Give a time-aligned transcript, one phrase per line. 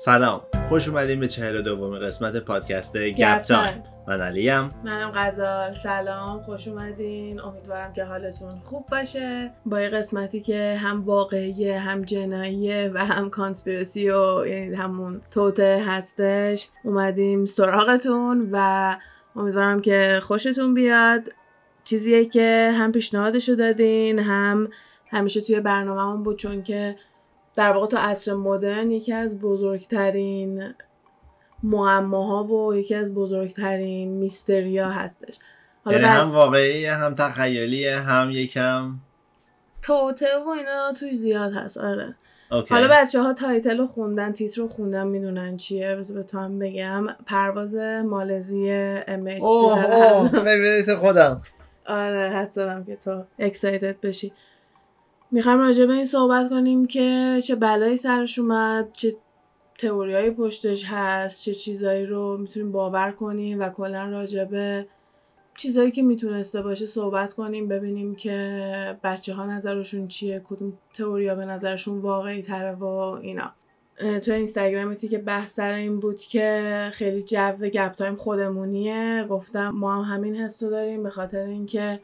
[0.00, 0.40] سلام.
[0.68, 3.82] خوش اومدیم به چهل دوم قسمت پادکست گپ تایم.
[4.08, 4.70] من علیم.
[4.84, 5.72] منم غزال.
[5.72, 6.42] سلام.
[6.42, 7.40] خوش اومدین.
[7.40, 9.50] امیدوارم که حالتون خوب باشه.
[9.66, 15.84] با یه قسمتی که هم واقعیه هم جناییه و هم conspiracy و یعنی همون توطئه
[15.86, 18.96] هستش اومدیم سراغتون و
[19.36, 21.22] امیدوارم که خوشتون بیاد.
[21.84, 24.68] چیزیه که هم پیشنهادشو دادین هم
[25.10, 26.96] همیشه توی برنامهمون بود چون که
[27.58, 30.74] در واقع تا عصر مدرن یکی از بزرگترین
[31.62, 35.38] معماها و یکی از بزرگترین mystery ا هستش.
[35.84, 38.94] حالا یعنی هم واقعی هم تخیلیه هم یکم
[39.82, 42.14] توطئه و اینا توی زیاد هست آره.
[42.50, 42.74] okay.
[42.74, 46.58] حالا بچه ها title رو خوندن تیتر رو خوندن می‌دونن چیه؟ بذار به تو هم
[46.58, 47.06] بگم.
[47.26, 51.42] پرواز مالزی MH اوه اوه خودم.
[51.86, 54.32] آره حدس زدم که تو excited بشی.
[55.30, 59.16] می‌خوایم راجع به این صحبت کنیم که چه بلایی سرش اومد چه
[59.78, 64.86] تئوریای پشتش هست چه چیزایی رو می‌تونیم باور کنیم و کلا راجع به
[65.56, 71.44] چیزایی که می‌تونسته باشه صحبت کنیم ببینیم که بچه ها نظرشون چیه کدوم تئوریا به
[71.44, 73.52] نظرشون واقعی تره و اینا.
[74.22, 79.94] تو اینستاگرامتی که بحث سر این بود که خیلی جو گپ تایم خودمونیه گفتم ما
[80.02, 82.00] هم همین حس داریم به خاطر اینکه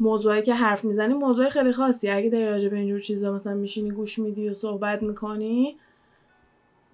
[0.00, 2.10] موضوعی که حرف می‌زنی موضوع خیلی خاصی.
[2.10, 5.76] اگه داری راجع به اینجور چیزا مثلا میشینی گوش میدی و صحبت می‌کنی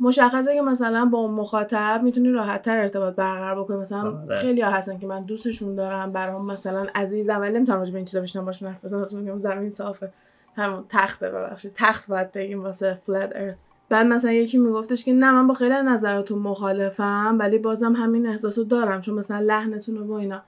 [0.01, 3.77] مشخصه که مثلا با اون مخاطب می‌تونی راحت تر ارتباط برقرار بکنی.
[3.77, 4.39] مثلا آره.
[4.39, 8.05] خیلی ها هستن که من دوستشون دارم برام مثلا عزیزم ولی نمی‌تونم راجع به این
[8.05, 9.39] چیزا بشنم باشون حرف بزنم.
[9.39, 10.13] زمین صافه
[10.57, 11.73] همون تخته ببخشید.
[11.75, 13.55] تخت باید بگیم واسه فلت ارث
[13.89, 18.65] بعد مثلا یکی میگفتش که نه من با خیلی نظراتون مخالفم ولی بازم همین احساسو
[18.65, 20.43] دارم چون مثلا لحنتون و اینا.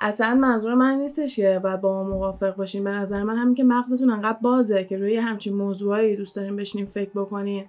[0.00, 3.64] اصلا منظور من نیستش که باید با ما موافق باشین به نظر من همین که
[3.64, 7.64] مغزتون انقدر بازه که روی همچین موضوعی دوست دارین بشینین فکر بکنین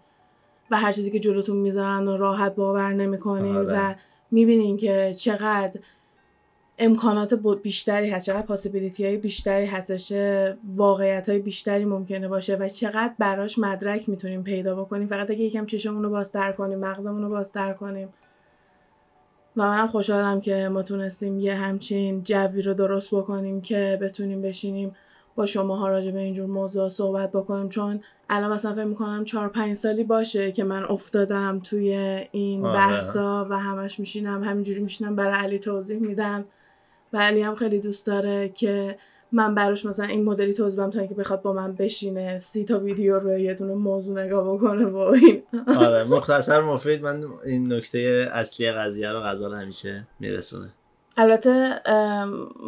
[0.72, 3.92] و هر چیزی که جلوتون می‌ذارن و راحت باور نمی‌کنین آره.
[3.92, 3.96] و
[4.32, 5.80] می‌بینین که چقدر
[6.80, 10.14] امکانات بیشتری هست چقدر پاسیبیلیتی های بیشتری هستش
[10.76, 15.08] واقعیت های بیشتری ممکنه باشه و چقدر براش مدرک می‌تونیم پیدا بکنیم.
[15.08, 18.10] فقط اگه یکم چشمون رو بازتر کنیم مغزمون رو بازتر کنیم.
[19.58, 24.96] و منم خوشحالم که ما تونستیم یه همچین جوی رو درست بکنیم که بتونیم بشینیم
[25.36, 29.78] با شما راجع به اینجور موضوع صحبت بکنیم چون الان مثلا فکر می‌کنم چهار پنج
[29.78, 31.94] سالی باشه که من افتادم توی
[32.32, 32.76] این آره.
[32.76, 36.46] بحثا و همش میشینم همینجوری میشینم برای علی توضیح میدم
[37.14, 38.98] و علی هم خیلی دوست داره که
[39.32, 42.80] من براش مثلا این مدلی توضیح بدم تا اینکه بخواد با من بشینه سی تا
[42.80, 45.44] ویدیو رو یه دونه موضوع نگاه بکنه و این.
[45.78, 50.70] آره مختصر مفید من این نکته اصلی قضیه رو غزال همیشه میرسونه.
[51.18, 51.82] البته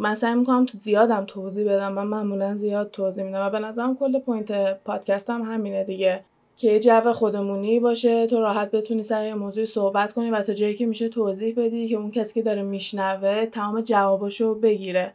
[0.00, 3.96] من سعی می‌کنم تو زیادم توضیح بدم من معمولا زیاد توضیح میدم و به نظرم
[3.96, 6.24] کل point پادکستم همینه دیگه.
[6.56, 10.52] که یه جو خودمونی باشه تو راحت بتونی سر یه موضوعی صحبت کنی و تا
[10.52, 15.14] جایی که میشه توضیح بدی که اون کسی که داره میشنوه تمام جواباشو بگیره.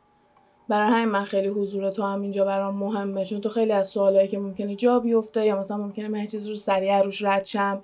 [0.69, 4.27] برای همین من خیلی حضور تو هم اینجا برام مهمه چون تو خیلی از سوالایی
[4.27, 7.81] که ممکنه جا بیفته یا مثلا ممکنه من چیزی رو سریع روش رد شم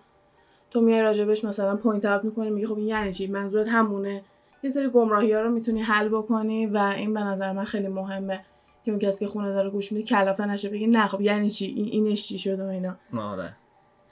[0.71, 4.21] تو میای راجبش مثلا point out می‌کنی میگی خب این یعنی چی؟ منظورت همونه.
[4.63, 8.45] یه سری گمراهی ها رو می‌تونی حل بکنی و این به نظر من خیلی مهمه
[8.85, 11.65] که اون کسی که خونه داره گوش میده کلافه نشه بگی نه خب یعنی چی؟
[11.65, 12.95] این اینش چی شده و اینا.
[13.17, 13.53] آره.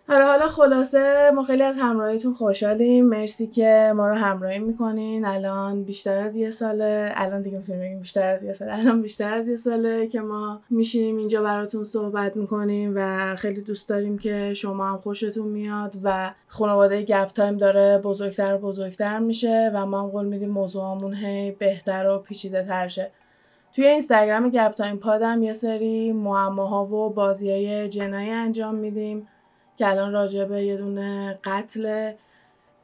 [0.08, 3.06] حالا حالا خلاصه ما خیلی از همراهیتون خوشحالیم.
[3.06, 5.26] مرسی که ما رو همراهی می‌کنین.
[5.26, 7.12] الان بیشتر از یه ساله.
[7.16, 8.80] الان دیگه می‌تونیم بگیم بیشتر از یه ساله.
[8.80, 13.90] الان بیشتر از یه ساله که ما میشینیم اینجا براتون صحبت می‌کنیم و خیلی دوست
[13.90, 19.72] داریم که شما هم خوشتون میاد و خانواده گپ تایم داره بزرگتر و بزرگتر میشه
[19.74, 23.12] و ما هم قول میدیم موضوعمون هی بهتر و پیچیده تر شه.
[23.76, 29.28] توی اینستاگرام گپ تایم پادم یه سری معماها و بازیای جنایی انجام میدیم.
[29.78, 32.14] که الان راجع به یه دونه قتل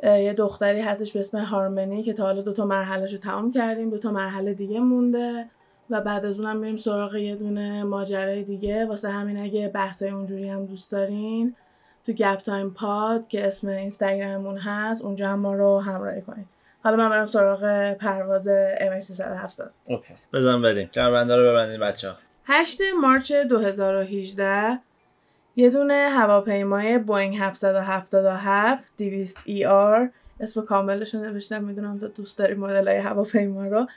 [0.04, 4.12] یه دختری هستش به اسم هارمنی که تا حالا دوتا مرحلهش رو تمام کردیم دوتا
[4.12, 5.46] مرحله دیگه مونده
[5.90, 8.86] و بعد از اونم میریم سراغ یه دونه ماجرای دیگه.
[8.86, 11.56] واسه همین اگه بحثای اونجوری هم دوست دارین
[12.06, 16.48] تو گپ تایم پاد که اسم اینستاگراممون هست اونجا هم ما رو همراهی کنید
[16.84, 18.48] حالا من برم سراغ پرواز
[18.80, 20.14] M370 okay.
[20.34, 20.88] بزن بریم.
[20.88, 22.16] کمربنده رو ببندین بچه ها
[22.46, 24.80] 8 March 2018
[25.56, 30.10] یه دونه هواپیمای بوینگ 777 200 ER
[30.40, 33.88] اسم کاملش رو نوشتم می‌دونم تو دوست داری مدل های هواپیما رو.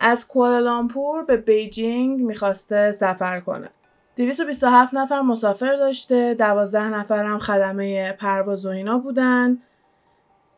[0.00, 3.68] از کوالالامپور به Beijing می‌خواسته سفر کنه.
[4.16, 9.58] 227 نفر مسافر داشته 12 نفر هم خدمه پرواز و اینا بودن.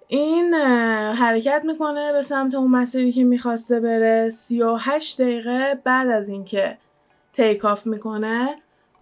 [0.08, 0.54] این
[1.14, 4.30] حرکت می‌کنه به سمت اون مسیری که می‌خواسته بره.
[4.30, 6.78] 38 دقیقه بعد از اینکه
[7.32, 8.48] take off می‌کنه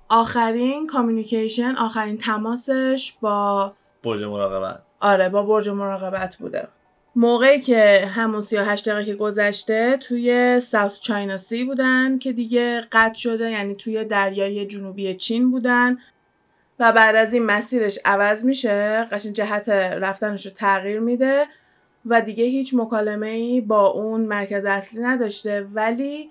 [0.08, 3.72] آخرین communication آخرین تماسش با
[4.02, 4.82] برج مراقبت.
[5.00, 6.68] آره با برج مراقبت بوده.
[7.16, 13.14] موقعی که همون 38 دقیقه که گذشته توی South China Sea بودن که دیگه قطع
[13.14, 15.98] شده یعنی توی دریای جنوبی چین بودن.
[16.78, 21.46] و بعد از این مسیرش عوض میشه قشن جهت رفتنش رو تغییر میده
[22.06, 25.66] و دیگه هیچ مکالمه ای با اون مرکز اصلی نداشته.
[25.72, 26.30] ولی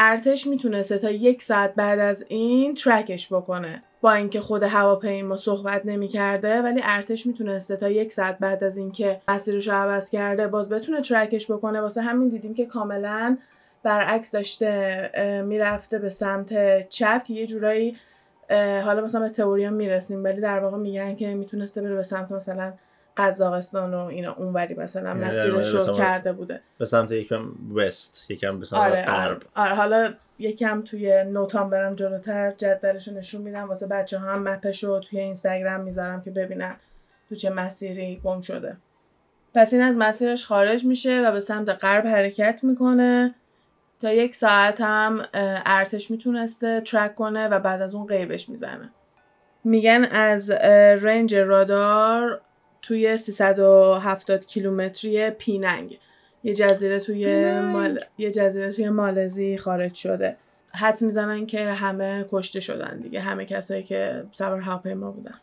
[0.00, 3.82] ارتش می‌تونسته تا یک ساعت بعد از این ترکش بکنه.
[4.00, 9.20] با اینکه خود هواپیما صحبت نمی‌کرده ولی ارتش می‌تونسته تا یک ساعت بعد از اینکه
[9.28, 11.80] مسیرش رو عوض کرده باز بتونه ترکش بکنه.
[11.80, 13.38] واسه همین دیدیم که کاملا
[13.82, 17.96] برعکس داشته می‌رفته به سمت چپ که یه جورایی
[18.84, 22.72] حالا مثلا به تئوری می‌رسیم ولی در واقع میگن که می‌تونسته بره به سمت مثلا
[23.18, 26.60] قزاقستان و اینا اونوری مثلا یعنی مسیرش رو کرده بوده.
[26.78, 29.42] به سمت یکم وست یکم به سمت آره, غرب.
[29.54, 33.68] آره حالا یکم توی نوتام برم جلوتر جدولش رو نشون میدم.
[33.68, 36.76] واسه بچه ها هم مپش رو توی اینستاگرام می‌ذارم که ببینن
[37.28, 38.76] تو چه مسیری گم شده.
[39.54, 43.34] پس این از مسیرش خارج میشه و به سمت غرب حرکت می‌کنه.
[44.00, 45.24] تا یک ساعت هم
[45.66, 48.90] ارتش می‌تونسته ترک کنه و بعد از اون قیبش می‌زنه.
[49.64, 52.40] میگن از رنج رادار
[52.82, 55.98] توی 370 کیلومتری پیننگ.
[56.44, 58.00] یه جزیره توی مال...
[58.18, 60.36] یه جزیره توی مالزی خارج شده.
[60.74, 63.20] حد می‌زنن که همه کشته شدن دیگه.
[63.20, 65.34] همه کسایی که سوار هواپیما بودن.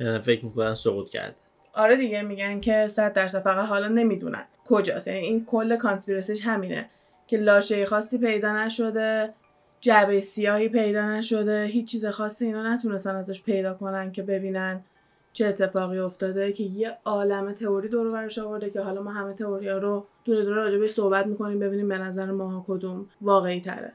[0.00, 1.34] یعنی فکر می‌کنن سقوط کرد
[1.74, 5.08] آره دیگه میگن که صد درصد فقط حالا نمی‌دونن کجاست.
[5.08, 6.90] یعنی این کل کانسپیرسیش همینه
[7.26, 9.34] که لاشه خاصی پیدا نشده
[9.80, 14.84] جعبه سیاهی پیدا نشده هیچ چیز خاصی اینا نتونستن ازش پیدا کنن که ببینن.
[15.34, 19.68] چه اتفاقی افتاده که یه عالم تئوری دور برش آورده که حالا ما همه تئوری
[19.68, 23.92] ها رو دور دور راجبش صحبت می‌کنیم ببینیم به نظر ماها کدوم واقعی تره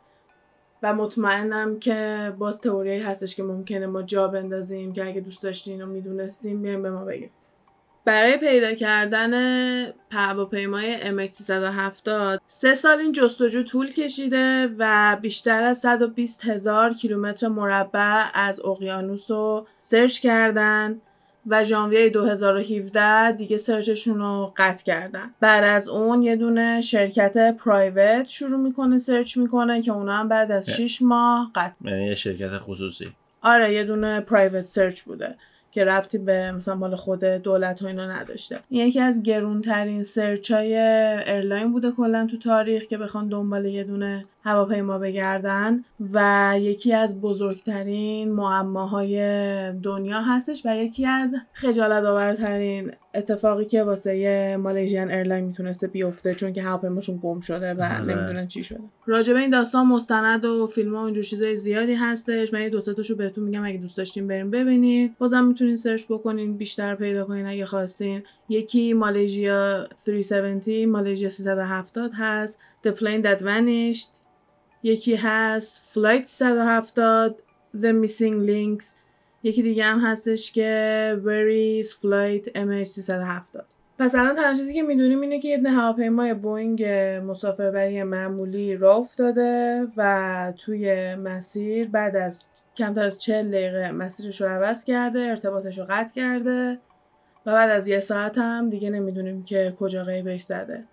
[0.83, 5.81] و مطمئنم که باز تئوری هستش که ممکنه ما جا بندازیم که اگه دوست داشتین
[5.81, 7.29] و می‌دونستیم بیایم به ما بگیم
[8.05, 9.33] برای پیدا کردن
[10.11, 12.09] هواپیمای MH370
[12.47, 19.31] سه سال این جستجو طول کشیده و بیشتر از 120 هزار کیلومتر مربع از اقیانوس
[19.31, 21.01] رو search کردن.
[21.47, 25.31] و ژانویه 2017 دیگه search شون رو قطع کردن.
[25.39, 30.51] بعد از اون یه دونه شرکت private شروع می‌کنه search می‌کنه که اونا هم بعد
[30.51, 33.11] از 6 ماه قطع یعنی یه شرکت خصوصی.
[33.41, 35.35] آره یه دونه private search بوده.
[35.79, 38.59] که ربطی به مثلا مال خود دولت و اینا نداشته.
[38.71, 44.25] یکی از گرونترین search های airline بوده کلا تو تاریخ که بخوان دنبال یه دونه
[44.43, 45.83] هواپیما بگردن
[46.13, 49.17] و یکی از بزرگترین معماهای
[49.71, 56.53] دنیا هستش و یکی از خجالت آورترین اتفاقی که واسه Malaysian Airline می‌تونسته بیفته چون
[56.53, 58.01] که هواپیماشون گم شده و آره.
[58.01, 58.79] نمی‌دونن چی شده.
[59.05, 62.53] راجع به این داستان مستند و فیلم ها و اینجور چیزای زیادی هستش.
[62.53, 66.57] من یه دو تاشو بهتون میگم اگه دوست داشتین بریم ببینید بازم می‌تونین search بکنین
[66.57, 68.23] بیشتر پیدا کنین اگه خواستین.
[68.49, 72.59] یکی مالزیا 370 مالزیا 370 هست.
[72.87, 74.07] The Plane That Vanished
[74.83, 75.81] یکی هست.
[75.85, 77.35] Flight 370
[77.77, 78.85] The Missing Links
[79.43, 83.63] یکی دیگه هم هستش که Where is Flight MH370
[83.99, 86.85] پس الان تنها چیزی که می‌دونیم اینه که یه هواپیمای بوینگ
[87.27, 92.43] مسافربری معمولی راه افتاده و توی مسیر بعد از
[92.77, 96.79] کمتر از 40 دقیقه مسیرش رو عوض کرده ارتباطش رو قطع کرده
[97.45, 100.83] و بعد از یه ساعت هم دیگه نمی‌دونیم که کجا غیبش زده.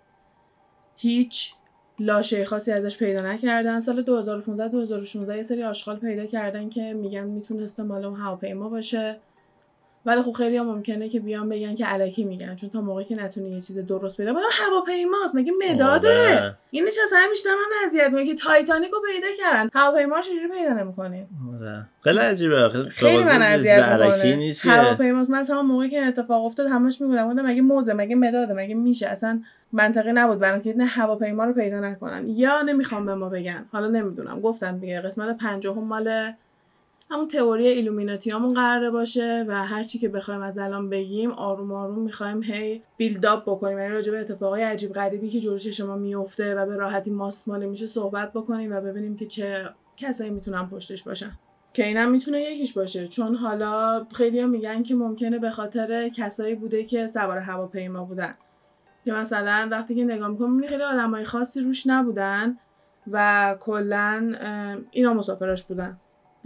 [0.95, 1.53] هیچ
[1.99, 3.79] لاشه خاصی ازش پیدا نکردن.
[3.79, 9.19] سال 2015 2016 یه سری آشغال پیدا کردن که میگن می‌تونسته مال اون هواپیما باشه.
[10.07, 13.15] ولی خب خیلی هم ممکنه که بیان بگن که علکی میگن چون تا موقعی که
[13.15, 16.55] نتونی یه چیز درست پیدا کنی هواپیماست مگه مداده؟ آره.
[16.71, 19.69] این چه اصلا بیشتر من اذیت میگه که تایتانیک رو پیدا کردن.
[19.73, 21.85] هواپیما چجوری پیدا نمی‌کنین آره.
[22.01, 22.69] خیلی عجیبه.
[22.89, 24.53] خیلی, من اذیت می‌کنه.
[24.53, 24.69] که.
[24.69, 25.29] هواپیماست.
[25.29, 28.75] من اصلا موقعی که این اتفاق افتاد همش می‌گفتم گفتم مگه موزه مگه مداده مگه
[28.75, 30.39] میشه؟ اصلا منطقی نبود.
[30.39, 32.23] برای اینکه نه هواپیما رو پیدا نکنن.
[32.27, 33.65] یا نمی‌خوام به ما بگن.
[33.71, 34.41] حالا نمی‌دونم.
[34.41, 36.33] گفتم دیگه قسمت پنجم مال
[37.11, 41.99] همون تئوری ایلومیناتیامون قراره باشه و هر چی که بخوایم از الان بگیم آروم آروم
[41.99, 43.79] می‌خوایم هی بیلداپ بکنیم.
[43.79, 47.65] یعنی راجع به اتفاقای عجیب غریبی که جلوی چشم ما میفته و به راحتی ماسماله
[47.65, 51.31] میشه صحبت بکنیم و ببینیم که چه کسایی می‌تونن پشتش باشن.
[51.73, 53.07] که اینم می‌تونه یکیش باشه.
[53.07, 58.33] چون حالا خیلی میگن که ممکنه به خاطر کسایی بوده که سوار هواپیما بودن.
[59.05, 62.57] که مثلا وقتی که نگاه می‌کنم می‌بینی خیلی آدمای خاصی روش نبودن
[63.11, 64.35] و کلا
[64.91, 65.97] اینا مسافراش بودن.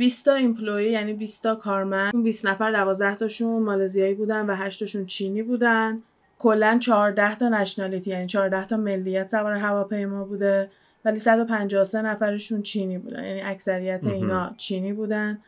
[0.01, 2.15] 20 تا ایمپلوی یعنی 20 تا کارمند.
[2.15, 6.01] اون 20 نفر 12 تاشون مالزیایی بودن و 8 تاشون چینی بودن.
[6.39, 10.69] کلا 14 تا نشنالیتی یعنی 14 تا ملیت سوار هواپیما بوده.
[11.05, 14.03] ولی 153 نفرشون چینی بودن یعنی اکثریت.
[14.03, 15.39] اینا چینی بودن.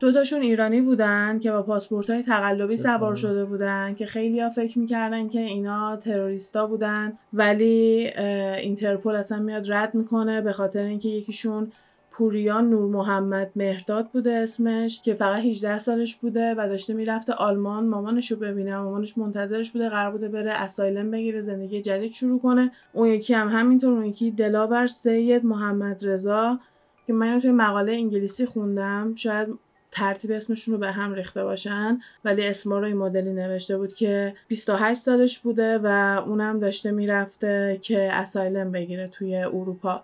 [0.00, 3.14] دوتاشون ایرانی بودن که با پاسپورت های تقلبی سوار.
[3.14, 7.12] شده بودن که خیلی ها فکر می‌کردن که اینا تروریستا بودن.
[7.32, 8.10] ولی
[8.58, 11.72] اینترپل اصلا میاد رد می‌کنه به خاطر اینکه یکیشون
[12.18, 17.86] پوریان نور محمد مهرداد بوده اسمش که فقط 18 سالش بوده و داشته می‌رفته آلمان.
[17.86, 22.70] مامانش رو ببینه مامانش منتظرش بوده قرار بوده بره اسایلم بگیره زندگی جدید شروع کنه.
[22.92, 26.58] اون یکی هم همینطور اون یکی دلاور سید محمد رضا
[27.06, 29.14] که من توی مقاله انگلیسی خوندم.
[29.14, 29.48] شاید
[29.90, 34.34] ترتیب اسمشون رو به هم ریخته باشن ولی اسما رو این مدلی نوشته بود که
[34.48, 35.86] 28 سالش بوده و
[36.26, 40.02] اونم داشته می‌رفته که اسایلم بگیره توی اروپا.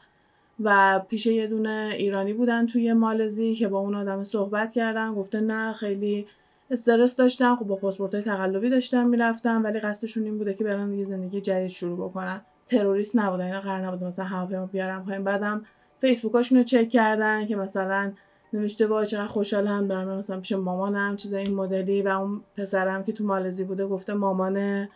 [0.60, 5.40] و پیش یه دونه ایرانی بودن توی مالزی که با اون آدم صحبت کردن گفته
[5.40, 6.26] نه خیلی
[6.70, 11.04] استرس داشتم خب با پاسپورت تقلبی داشتم می‌رفتم ولی قصدشون این بوده که برن یه
[11.04, 12.40] زندگی جدید شروع بکنن.
[12.68, 15.24] تروریست نبودن اینا قرار نبود مثلا هواپیما بیارن پایین.
[15.24, 15.64] بعدم
[15.98, 18.12] فیسبوکاشون رو چک کردن که مثلا
[18.52, 22.02] نوشته وای چقدر خوشحالم میرم مثلا پیش مامانم چیزای این مدلی.
[22.02, 24.88] و اون پسرم که تو مالزی بوده گفته مامان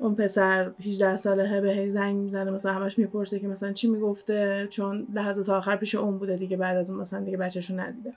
[0.00, 4.66] اون پسر 18 ساله به هی زنگ می‌زنه مثلا همش می‌پرسه که مثلا چی می‌گفته؟
[4.70, 8.12] چون لحظه تا آخر پیش اون بوده دیگه بعد از اون مثلا دیگه بچه‌شو ندیده.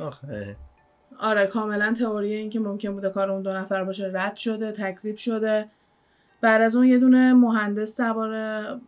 [0.00, 0.56] آخه.
[1.18, 5.16] آره کاملا تئوری این که ممکن بوده کار اون دو نفر باشه رد شده تکذیب
[5.16, 5.68] شده.
[6.40, 8.30] بعد از اون یه دونه مهندس سوار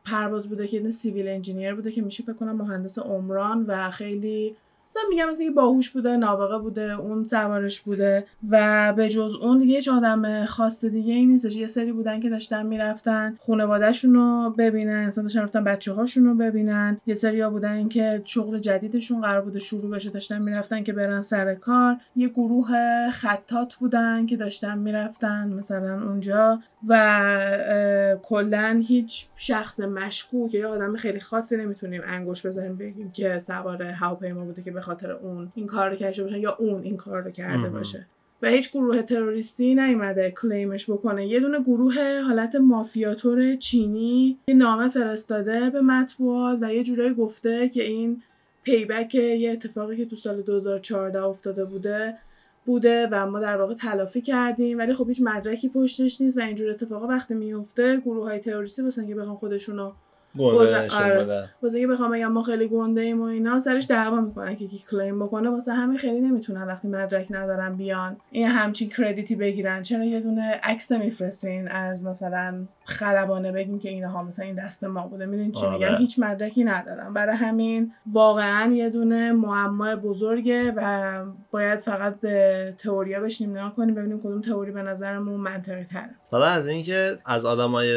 [0.05, 3.91] پرواز بوده که یه دونه سیویل انجینیر بوده که میشه فکر کنم مهندس عمران و
[3.91, 4.57] خیلی
[4.91, 9.59] مثلا میگم مثلا که باهوش بوده نابغه بوده اون سوارش بوده و به جز اون
[9.59, 11.57] دیگه هیچ آدم خاص دیگه ای نیستش.
[11.57, 16.35] یه سری بودن که داشتن می‌رفتن خانوادهشون رو ببینن مثلا داشتن رفتن بچه هاشون رو
[16.35, 17.01] ببینن.
[17.07, 21.23] یه سری ها بودن که شغل جدیدشون قرار بوده شروع بشه داشتن می‌رفتن که برن
[21.23, 21.97] سر کار.
[22.17, 22.69] یه گروه
[23.11, 31.21] خطات بودن که داشتن می‌رفتن مثلا اونجا و کلا هیچ شخص مشکوک یا آدم خیلی
[31.21, 35.91] خاصی نمی‌تونیم انگوش بزنیم بگیم که سوار هواپیما بوده که به خاطر اون این کار
[35.91, 37.69] رو کرده باشه یا اون این کار رو کرده.
[37.69, 38.07] باشه
[38.43, 44.89] و هیچ گروه تروریستی نیومده کلیمش بکنه یه دونه گروه حالت مافیاتور چینی یه نامه
[44.89, 48.23] فرستاده به مطبوعات و یه جورایی گفته که این
[48.63, 52.15] پیبک یه اتفاقی که تو سال 2014 افتاده بوده
[52.69, 56.71] بوده و ما در واقع تلافی کردیم ولی خب هیچ مدرکی پشتش نیست و اینجور
[56.71, 59.93] اتفاقا وقتی میفته گروه های تروریستی واسه اینکه بخوان خودشونو
[60.39, 61.49] آره.
[61.63, 64.85] واسه اینکه بخوام بگم ما خیلی گنده ایم و اینا سرش دعوا می‌کنن که کی
[64.91, 65.51] کلیم بکنه.
[65.51, 69.83] واسه همین خیلی نمی‌تونن وقتی مدرک ندارن بیان این همچین کردیتی بگیرن.
[69.83, 75.07] چرا یه دونه عکس نمیفرستین از مثلا خلبانه بگین که اینها مثلا این دست ما
[75.07, 75.27] بوده.
[75.27, 75.73] می‌دونین چی آره.
[75.73, 82.75] میگم هیچ مدرکی ندارن برای همین واقعا یه دونه معما بزرگه و باید فقط به
[82.77, 86.11] تئوریا بشینیم نگاه کنیم ببینیم کدوم تئوری به نظرمون منطقی تره.
[86.31, 87.93] حالا از اینکه از آدمای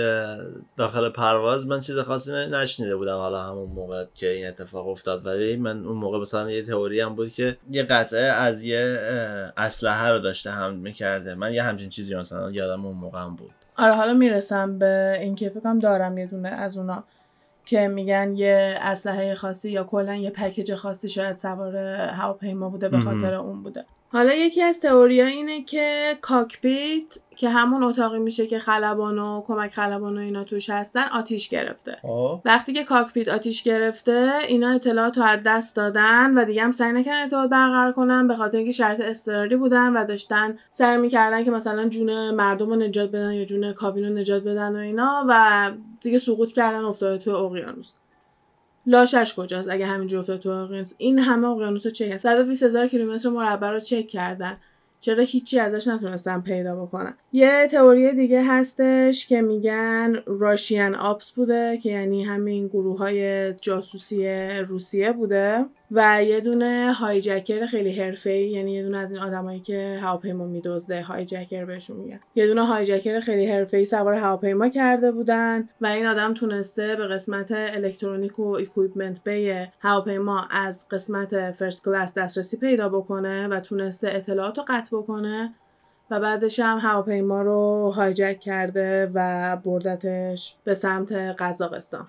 [0.77, 5.25] داخل پرواز من چیز خاصی نشنیده بودم حالا همون موقع که این اتفاق افتاد.
[5.25, 8.97] ولی من اون موقع مثلا یه تئوری هم بود که یه قطعه از یه
[9.57, 11.35] اسلحه رو داشته حمل می‌کرده.
[11.35, 13.51] من یه همچین چیزی مثلا یادم اون موقع هم بود.
[13.81, 17.03] آره حالا می‌رسم به اینکه فکرم دارم یه دونه از اونا
[17.65, 22.99] که میگن یه اسلحه خاصی یا کلا یه پکیج خاصی شاید سوار هواپیما بوده به.
[22.99, 28.59] خاطر اون بوده حالا یکی از تئوریا اینه که کاکپیت که همون اتاقی میشه که
[28.59, 31.97] خلبان و کمک خلبان و اینا توش هستن آتیش گرفته.
[32.01, 32.41] خب.
[32.45, 36.91] وقتی که کاکپیت آتیش گرفته اینا اطلاعات رو از دست دادن و دیگه هم سعی
[36.91, 41.51] نکردن ارتباط برقرار کنن به خاطر اینکه شرط اضطراری بودن و داشتن سعی می‌کردن که
[41.51, 45.71] مثلا جون مردم رو نجات بدن یا جون کابین رو نجات بدن و اینا و
[46.01, 47.93] دیگه سقوط کردن افتاده تو اقیانوس.
[48.85, 50.93] لاشش کجاست؟ اگه همینجور افتاده تو اقیانوس.
[50.97, 54.57] این همه اقیانوس رو چک 120 هزار کیلومتر مربع رو چک کردن.
[54.99, 61.77] چرا هیچی ازش نتونستن پیدا بکنن؟ یه تئوری دیگه هستش که میگن Russian ops بوده
[61.77, 65.65] که یعنی همین گروه های جاسوسی روسیه بوده.
[65.91, 71.01] و یه دونه hijacker خیلی حرفه‌ای یعنی یه دونه از این آدمایی که هواپیما میدزده
[71.01, 72.19] hijacker بهشون میگن.
[72.35, 77.51] یه دونه hijacker خیلی حرفه‌ای سوار هواپیما کرده بودن و این آدم تونسته به قسمت
[77.51, 84.57] electronic و equipment bay هواپیما از قسمت first class دسترسی پیدا بکنه و تونسته اطلاعات
[84.57, 85.53] رو قطع بکنه
[86.11, 92.07] و بعدش هم هواپیما رو hijack کرده و بردتش به سمت قزاقستان.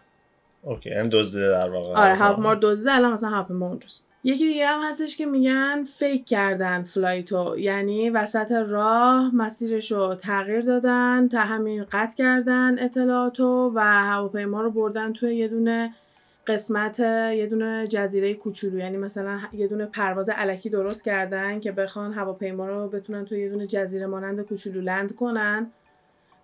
[0.62, 1.94] okay هم دزدیده در واقع.
[1.94, 4.02] آره هواپیما رو دزدیده الان مثلا هواپیما اونجاست.
[4.24, 10.14] یکی دیگه هم هستش که میگن fake کردن flight و یعنی وسط راه مسیرش رو
[10.14, 15.94] تغییر دادن تا همین قطع کردن اطلاعاتو و هواپیما رو بردن توی یه دونه
[16.46, 18.78] قسمت یه دونه جزیره کوچولو.
[18.78, 23.48] یعنی مثلا یه دونه پرواز علکی درست کردن که بخوان هواپیما رو بتونن توی یه
[23.48, 25.70] دونه جزیره مانند کوچولو land کنن.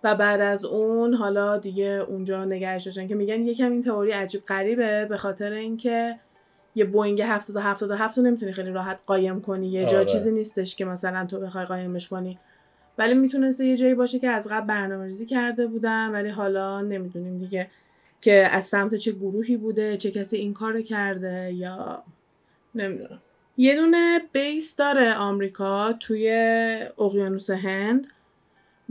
[0.03, 4.45] و بعد از اون حالا دیگه اونجا نگهش داشتن که میگن یکم این تئوری عجیب
[4.45, 6.19] غریبه به خاطر اینکه
[6.75, 9.67] یه بوینگ 777 رو نمی‌تونی خیلی راحت قایم کنی.
[9.67, 10.05] یه جا آره.
[10.05, 12.39] چیزی نیستش که مثلا تو بخوای قایمش کنی.
[12.97, 17.37] ولی می‌تونسته یه جایی باشه که از قبل برنامه ریزی کرده بودن ولی حالا نمی‌دونیم
[17.39, 17.67] دیگه
[18.21, 22.03] که از سمت چه گروهی بوده چه کسی این کار کرده یا
[22.75, 23.21] نمی‌دونم.
[23.57, 26.29] یه دونه بیس داره آمریکا توی
[26.99, 28.07] اقیانوس هند.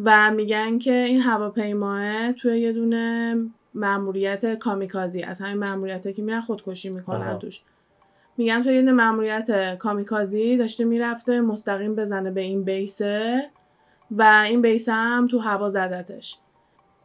[0.04, 3.36] و میگن که این هواپیماه توی یه دونه
[3.74, 7.38] مأموریت کامیکازی از همین مأموریت که میرن خودکشی می‌کنن.
[7.38, 7.62] توش.
[8.36, 13.50] میگن توی یه دونه مأموریت کامیکازی داشته می‌رفته مستقیم بزنه به این base ه
[14.10, 16.38] و این base هم تو هوا زدتش.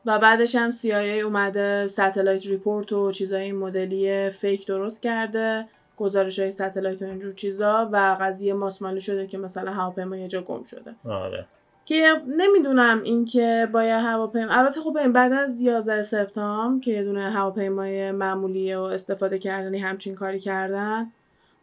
[0.06, 6.40] و بعدش هم CIA اومده satellite report و چیزای این مدلی fake درست کرده گزارش
[6.40, 10.64] های satellite و اینجور چیزا و قضیه ماسمالی شده که مثلا هواپیما یه جا گم
[10.64, 10.96] شده.
[11.06, 11.46] آره.
[11.86, 17.04] که نمی‌دونم اینکه با یه هواپیما البته خب ببین بعد از 11 سپتامبر که یه
[17.04, 21.12] دونه هواپیمای معمولی و استفاده کردنی همچین کاری کردن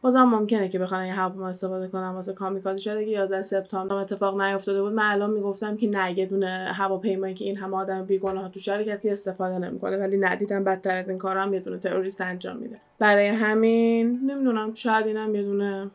[0.03, 4.41] بازم ممکنه که بخوان یه هواپیما استفاده کنن واسه کامیکازی شده که 11 سپتامبر اتفاق
[4.41, 8.51] نیافتاده بود من الان می‌گفتم که نه یه دونه هواپیمایی که این همه آدم بیگناه
[8.51, 12.21] تو شهر کسی استفاده نمی‌کنه ولی ندیدم بدتر از این کارا هم یه دونه تروریست
[12.21, 12.77] انجام میده.
[12.99, 15.91] برای همین نمی‌دونم شاید اینم یه دونه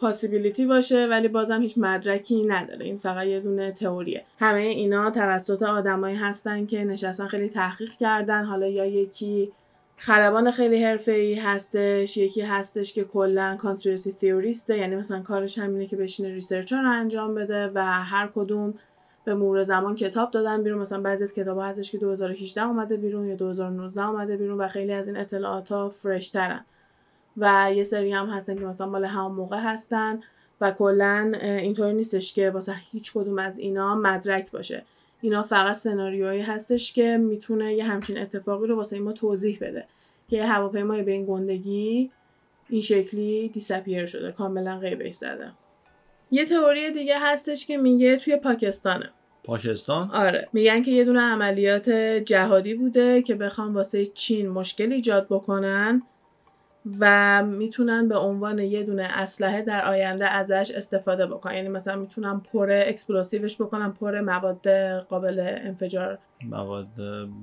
[0.00, 2.84] possibility باشه ولی بازم هیچ مدرکی نداره.
[2.84, 4.24] این فقط یه دونه تئوریه.
[4.38, 8.44] همه اینا توسط آدمایی هستن که نشستن خیلی تحقیق کردن.
[8.44, 9.52] حالا یا یکی
[9.96, 15.86] خلبان خیلی حرفه‌ای هستش یکی هستش که کلا conspiracy theorist ه یعنی مثلا کارش همینه
[15.86, 18.74] که بشینه research رو انجام بده و هر کدوم
[19.24, 20.78] به مرور زمان کتاب دادن بیرون.
[20.78, 24.92] مثلا بعضی از کتاب‌ها هستش که 2018 اومده بیرون یا 2019 اومده بیرون و خیلی
[24.92, 26.28] از این اطلاعات ها fresh
[27.40, 30.20] و یه سری هم هستن که مثلا مال همون موقع هستن
[30.60, 34.82] و کلا اینطوری نیستش که واسه هیچ کدوم از اینا مدرک باشه.
[35.20, 39.84] اینا فقط سناریوهایی هستش که می‌تونه یه همچین اتفاقی رو واسه ما توضیح بده
[40.28, 42.10] که هواپیمای به این گندگی
[42.68, 45.50] این شکلی دیسپیر شده کاملا غیبش زده
[46.30, 49.10] یه تئوری دیگه هستش که میگه توی پاکستانه.
[49.44, 50.48] پاکستان؟ آره.
[50.52, 51.90] میگن که یه دونه عملیات
[52.24, 56.02] جهادی بوده که بخوام واسه چین مشکل ایجاد بکنن
[57.00, 61.54] و می‌تونن به عنوان یه دونه اسلحه در آینده ازش استفاده بکنن.
[61.54, 64.68] یعنی مثلا می‌تونن پر explosive ش بکنن پر مواد
[65.08, 66.18] قابل انفجار.
[66.48, 67.00] مواد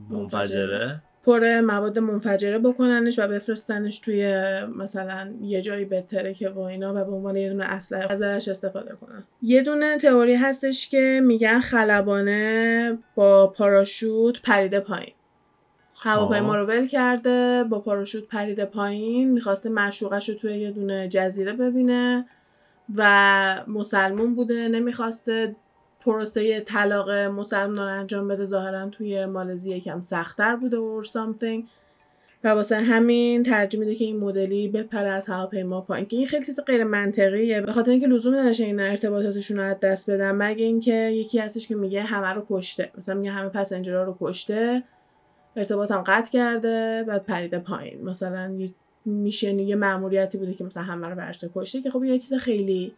[0.09, 1.01] منفجره.
[1.25, 4.43] پر مواد منفجره بکننش و بفرستنش توی
[4.75, 8.95] مثلا یه جایی بهتره که و اینا و به عنوان یه دونه اسلحه ازش استفاده
[9.01, 9.23] کنن.
[9.41, 15.13] یه دونه تئوری هستش که میگن خلبانه با parachute پریده پایین.
[15.99, 21.53] هواپیما رو ول کرده با پاراشوت پریده پایین می‌خواسته معشوقش رو توی یه دونه جزیره
[21.53, 22.25] ببینه
[22.95, 25.55] و مسلمون بوده نمی‌خواسته
[26.05, 31.63] پروسه طلاق مسلمان رو انجام بده ظاهرا توی مالزی یکم سختتر بوده or something.
[32.43, 36.45] و واسه همین ترجیح میده که این مدلی بپره از هواپیما پایین که این خیلی
[36.45, 37.61] چیز غیر منطقیه.
[37.61, 41.67] به خاطر اینکه لزوم نداشته این ارتباطاتشون رو از دست بدن مگه اینکه یکی هستش
[41.67, 44.83] که میگه همه رو کشته مثلا میگه همه پسنجرها رو کشته.
[45.57, 48.03] ارتباطم قطع کرده بعد پریده پایین.
[48.03, 48.69] مثلا یه
[49.05, 52.93] میشن یه مأموریتی بوده که مثلا همه رو برشته کشته که خب یه چیز خیلی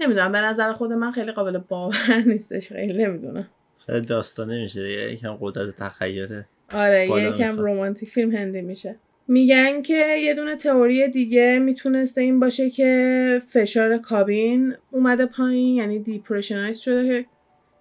[0.00, 0.32] نمی‌دونم.
[0.32, 2.68] به نظر خود من خیلی قابل باور نیستش.
[2.72, 3.48] خیلی نمی‌دونم.
[3.86, 5.12] خیلی داستانه میشه دیگه.
[5.12, 6.46] یکم قدرت تخیله.
[6.72, 7.58] آره یکم.
[7.58, 8.96] رومانتیک فیلم هندی میشه.
[9.28, 15.98] میگن که یه دونه تئوری دیگه می‌تونسته این باشه که فشار کابین اومده پایین یعنی
[15.98, 17.26] دیپرشنایز شده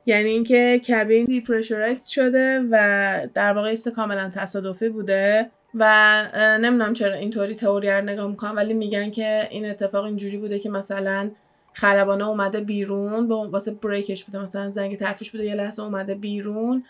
[0.06, 6.24] یعنی اینکه کابین depressurize شده و در واقع این کاملا تصادفی بوده و
[6.62, 10.70] نمی‌دونم چرا اینطوری تئوری رو نگاه می‌کنم ولی میگن که این اتفاق اینجوری بوده که
[10.70, 11.32] مثلا
[11.74, 16.16] خلبانه اومده بیرون با واسه break ش بوده مثلا زنگ تفریش بوده یه لحظه اومده
[16.16, 16.84] بیرون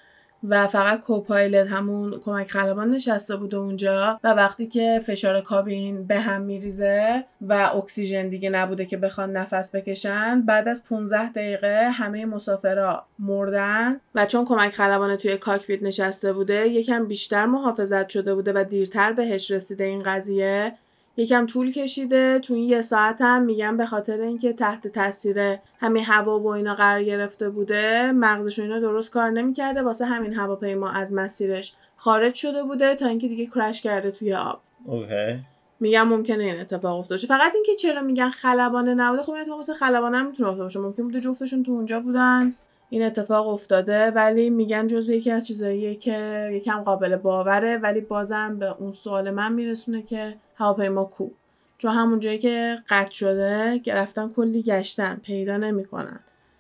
[0.44, 6.20] و فقط co-pilot همون کمک خلبان نشسته بوده اونجا و وقتی که فشار کابین به
[6.20, 12.26] هم میریزه و اکسیژن دیگه نبوده که بخوان نفس بکشن بعد از 15 دقیقه همه
[12.26, 18.54] مسافرها مردن و چون کمک خلبان توی cockpit نشسته بوده یکم بیشتر محافظت شده بوده
[18.56, 20.74] و دیرتر بهش رسیده این قضیه.
[21.18, 26.04] یکم طول کشیده تو این یه ساعت هم میگن به خاطر اینکه تحت تاثیر همین
[26.04, 30.90] هوا و اینا قرار گرفته بوده مغزش و اینا درست کار نمی‌کرده واسه همین هواپیما
[30.90, 34.60] از مسیرش خارج شده بوده تا اینکه دیگه کرش کرده توی آب.
[34.86, 35.40] اوکی.
[35.80, 37.28] میگم ممکنه این اتفاق افتاده باشه.
[37.28, 40.80] فقط اینکه چرا میگن خلبانه نبوده خب این اتفاق واسه خلبانه هم می‌تونه افتاده باشه.
[40.80, 42.54] ممکن بوده جفتشون تو اونجا بودن.
[42.94, 48.60] این اتفاق افتاده ولی میگن جزو یکی از چیزاییه که یکم قابل باوره ولی بازم
[48.60, 51.30] به اون سوال من میرسونه که هواپیما کو.
[51.78, 56.20] چون همون جایی که قطع شده که رفتن کلی گشتن پیدا نمی‌کنن.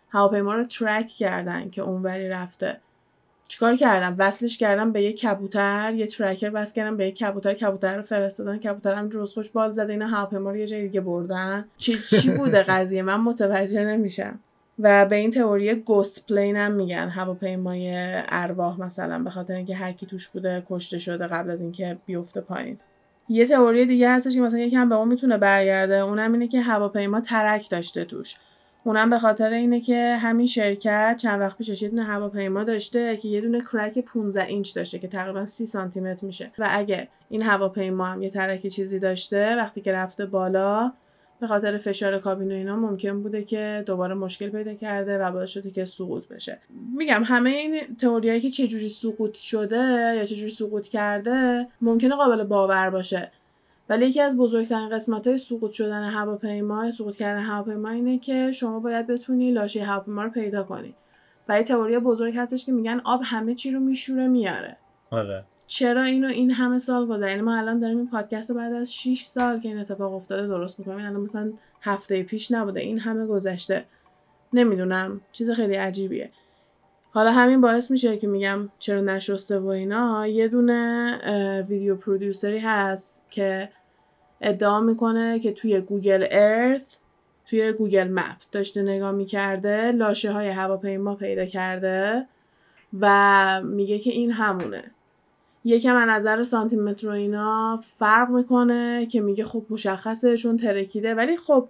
[0.10, 2.78] هواپیما رو ترک کردن که اونوری رفته.
[3.48, 7.98] چیکار کردم وصلش کردم به یه کبوتر یه ترکر وصل کردم به یه کبوتر کبوتر
[7.98, 11.66] رو فرستادن کبوتر هم روز خوش بال زده اینا هواپیما رو یه جای دیگه بردن.
[11.78, 14.40] چی چی بوده قضیه؟ من متوجه نمیشم.
[14.80, 17.94] و به این تئوری گوست پلین هم میگن هواپیمای
[18.30, 22.42] ارواح مثلا به خاطر اینکه هر کی توش بوده کشته شده قبل از اینکه بیفته
[22.42, 22.78] پایین.
[23.30, 27.22] یه تئوری دیگه هستش که مثلا یکم به اون می‌تونه برگرده اونم اینه که هواپیما
[27.22, 28.36] ترک داشته توش.
[28.84, 33.28] اونم به خاطر اینه که همین شرکت چند وقت پیشش یه دونه هواپیما داشته که
[33.28, 36.52] یه دونه کرک 15 اینچ داشته که تقریبا 30 سانتی متر میشه.
[36.58, 40.92] و اگه این هواپیما هم یه ترک چیزی داشته وقتی که رفته بالا
[41.42, 45.50] به خاطر فشار کابین و اینا ممکن بوده که دوباره مشکل پیدا کرده و باعث
[45.50, 46.60] شده که سقوط بشه.
[46.98, 52.90] میگم همه این تئوریایی که چجوری سقوط شده یا چجوری سقوط کرده ممکنه قابل باور
[52.90, 53.32] باشه.
[53.90, 58.80] ولی یکی از بزرگترین قسمت های سقوط شدن هواپیما سقوط کردن هواپیما اینه که شما
[58.80, 60.96] باید بتونی لاشه هواپیما رو پیدا کنی.
[61.50, 64.78] و یه تئوری بزرگ هستش که میگن آب همه چی رو میشوره میاره.
[65.10, 65.44] آره.
[65.72, 68.94] چرا اینو این همه سال گذشته یعنی ما الان داریم این پادکست رو بعد از
[68.94, 71.00] 6 سال که این اتفاق افتاده درست می‌کنیم.
[71.00, 72.80] یعنی الان مثلا هفته پیش نبوده.
[72.80, 73.86] این همه گذشته.
[74.54, 75.22] نمی‌دونم.
[75.32, 76.30] چیز خیلی عجیبیه.
[77.12, 80.28] حالا همین باعث میشه که میگم چرا نشسته و اینا.
[80.28, 83.70] یه دونه ویدیو پرودیوسری هست که
[84.42, 86.96] ادعا می‌کنه که توی Google Earth
[87.46, 92.28] توی Google Map داشته نگاه می‌کرده لاشه های هواپیما پیدا کرده
[93.00, 94.84] و میگه که این همونه.
[95.66, 101.16] یکم از نظر سانتیمتر و اینا فرق می‌کنه که میگه خب مشخصه چون ترکیده.
[101.16, 101.68] ولی خب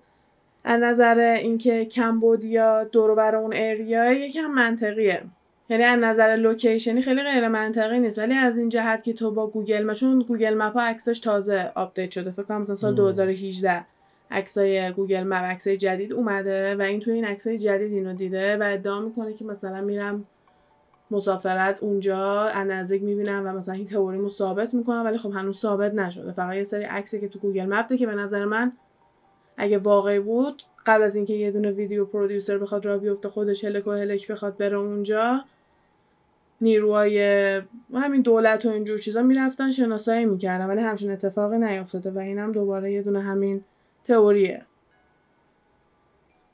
[0.63, 5.23] از نظر اینکه Cambodia دور بر اون area یکم منطقیه.
[5.69, 8.19] یعنی از نظر location ی خیلی غیر منطقی نیست.
[8.19, 11.71] ولی از این جهت که تو با Google Map چون Google Map ها عکسش تازه
[11.75, 12.31] update شده.
[12.31, 13.85] فکر کنم مثلا سال 2018
[14.31, 18.63] عکسای Google Map عکسای جدید اومده و این تو این عکسای جدید اینو دیده و
[18.63, 20.25] ادعا می‌کنه که مثلا میرم
[21.11, 26.31] مسافرت اونجا نزدیک می‌بینم و مثلا این تئوریمو ثابت می‌کنم ولی خب هنوز ثابت نشده.
[26.31, 28.71] فقط یه سری عکسی که تو Google Map که به نظر من
[29.57, 33.87] اگه واقعی بود قبل از اینکه یه دونه video producer بخواد را بیفته خودش هلک
[33.87, 35.43] و هلک بخواد بره اونجا
[36.61, 37.21] نیروهای
[37.93, 42.91] همین دولت و اینجور چیزا می‌رفتن شناسایی می‌کردن ولی همچین اتفاقی نیافتاده و اینم دوباره
[42.91, 43.63] یه دونه همین
[44.03, 44.65] تئوریه.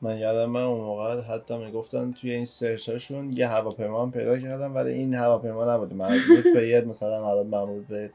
[0.01, 4.37] من یادم من اون موقع حتی می‌گفتن توی این سرچ هاشون یه هواپیما هم پیدا
[4.39, 8.09] کردم ولی این هواپیما نبود مربوط به یه مثلا حالا مربوط به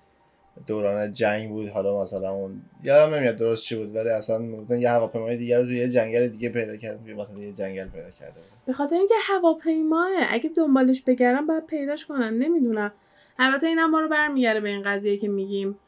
[0.67, 4.91] دوران جنگ بود حالا مثلا اون یادم نمیاد درست چی بود ولی اصلا می‌گفتن یه
[4.91, 8.73] هواپیمای دیگر رو توی یه جنگل دیگه پیدا کرد مثلا یه جنگل پیدا کرده به
[8.73, 12.93] خاطر اینکه هواپیماه اگه دنبالش بگردم باید پیداش کنن نمی‌دونم.
[13.39, 15.79] البته اینم ما رو برمیگرده به این قضیه که میگیم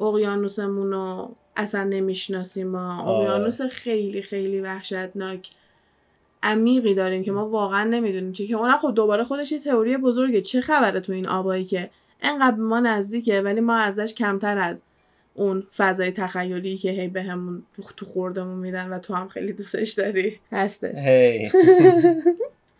[0.00, 3.16] اقیانوسمون رو اصلا نمی‌شناسیم ما.
[3.20, 5.50] اقیانوس خیلی خیلی وحشتناک
[6.42, 8.54] عمیقی داریم که ما واقعا نمی‌دونیم چی که.
[8.54, 10.40] اونم خب دوباره خودش یه تئوری بزرگه.
[10.40, 11.90] چه خبره تو این آبایی که
[12.22, 14.82] انقدر ما نزدیکه ولی ما ازش کمتر از
[15.34, 19.92] اون فضای تخیلی که هی بهمون به تو خوردمون میدن و تو هم خیلی دوستش
[19.92, 20.38] داری.
[20.52, 20.98] هستش.
[20.98, 21.50] هی.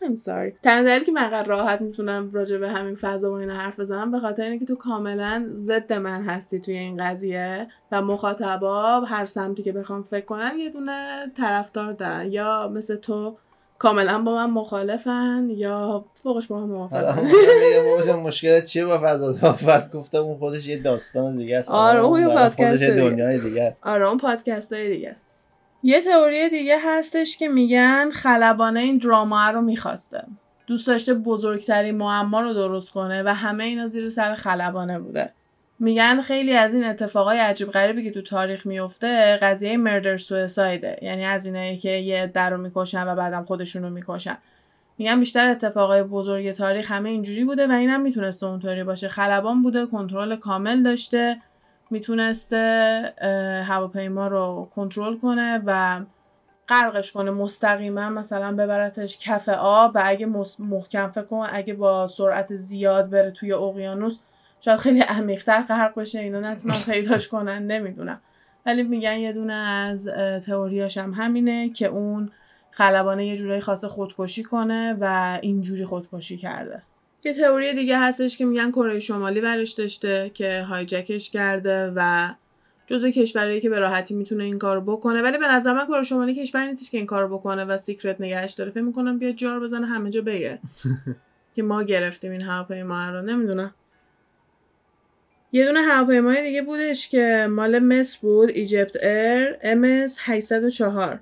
[0.07, 0.62] I'm sorry.
[0.62, 4.43] تنها که من راحت می‌تونم راجع به همین فضا و اینا حرف بزنم به خاطر
[4.43, 10.03] اینکه تو کاملا ضد من هستی توی این قضیه و مخاطبا هر سمتی که بخوام
[10.03, 12.33] فکر کنن یه دونه طرفدار دارن.
[12.33, 13.37] یا مثل تو
[13.79, 18.17] کاملا با من مخالفن یا فوقش با من موافقن.
[18.23, 21.71] مشکل چیه با فضا؟ دافت گفتم اون خودش یه داستان دیگه است.
[21.71, 25.25] آره اون پادکست دنیای دیگه آره اون پادکست دیگه است.
[25.87, 30.25] یه تئوری دیگه هستش که میگن خلبانه این دراما رو می‌خواسته.
[30.66, 35.33] دوست داشته بزرگترین معما رو درست کنه و همه اینا زیر سر خلبانه بوده.
[35.79, 41.25] میگن خیلی از این اتفاقای عجیب غریبی که تو تاریخ میفته قضیه مردر سویسایده یعنی
[41.25, 44.38] از اینایی که یه در رو می‌کشن و بعدم خودشون رو می‌کشن.
[44.99, 49.09] میگن بیشتر اتفاقای بزرگ تاریخ همه اینجوری بوده و اینم می‌تونسته اونطوری باشه.
[49.09, 51.40] خلبان بوده کنترل کامل داشته.
[51.94, 53.12] می‌تونسته
[53.66, 56.00] هواپیما رو کنترل کنه و
[56.68, 57.30] غرقش کنه.
[57.30, 60.26] مستقیما مثلا ببرتش کف آب و اگه
[60.59, 64.18] محکم فکر کن اگه با سرعت زیاد بره توی اقیانوس
[64.61, 66.18] شاید خیلی عمیقتر غرق بشه.
[66.18, 68.20] اینا نتونن پیداش کنن نمی‌دونم.
[68.66, 70.09] ولی میگن یه دونه از
[70.46, 72.30] تئوریاش هم همینه که اون
[72.70, 76.83] خلبانه یه جورایی خاصه خودکشی کنه و اینجوری خودکشی کرده.
[77.25, 82.31] یه تئوری دیگه هستش که میگن کره شمالی برش داشته که هایجکش کرده و
[82.87, 85.23] جزو کشورهایی که به راحتی می‌تونه این کارو بکنه.
[85.23, 88.53] ولی به نظر من کره شمالی کشور نیستش که این کارو بکنه و سیکرت نگهش
[88.53, 88.71] داره.
[88.71, 90.59] فکر می‌کنم بیا جار بزنه همه جا بگه.
[91.55, 93.23] که ما گرفتیم این هواپیما رو.
[93.23, 93.75] نمی‌دونم.
[95.53, 101.21] یه دونه هواپیمای دیگه بودش که مال مصر بود ایجپت ایر MS 804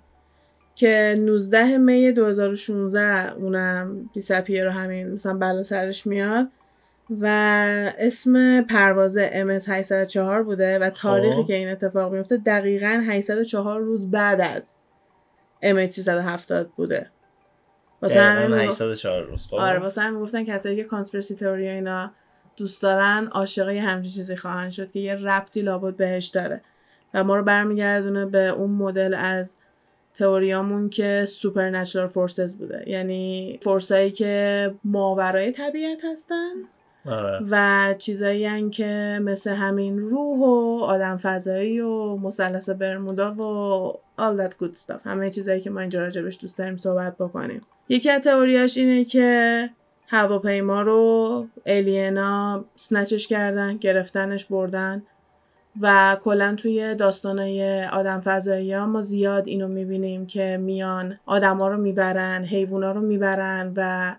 [0.74, 4.11] که 19 می 2016 اونم
[4.48, 6.48] رو همین مثلا بلا سرش میاد
[7.20, 7.26] و
[7.98, 11.46] اسم پرواز MS 804 بوده و تاریخی خب.
[11.46, 14.62] که این اتفاق میفته دقیقا 804 روز بعد از
[15.62, 17.11] MS 370 بوده.
[18.02, 19.46] واسه همین دقیقاً میگفت- 804 روز.
[19.46, 19.54] خب.
[19.54, 22.11] آره واسه همین گفتن کسایی که conspiracy theory اینا
[22.56, 26.61] دوست دارن عاشق یه همچین چیزی خواهند شد که یه ربطی لابد بهش داره.
[27.14, 29.56] و ما رو برمیگردونه به اون مدل از
[30.14, 32.85] تئوریامون که supernatural forces بوده.
[32.87, 36.53] یعنی force ایی که ماورای طبیعت هستن
[37.07, 37.40] آره.
[37.51, 44.40] و چیزایی هن که مثل همین روح و آدم فضایی و مثلث برمودا و all
[44.40, 45.01] that good stuff.
[45.05, 47.62] همه چیزایی که ما اینجا راجبش دوست داریم صحبت بکنیم.
[47.88, 49.70] یکی از تئوریاش اینه که
[50.09, 55.03] هواپیما رو الینا سنچش کردن گرفتنش بردن.
[55.80, 61.76] و کلا توی داستانای آدم فضایی ها ما زیاد اینو می‌بینیم که میان آدما رو
[61.76, 64.14] می‌برن حیوونا رو می‌برن و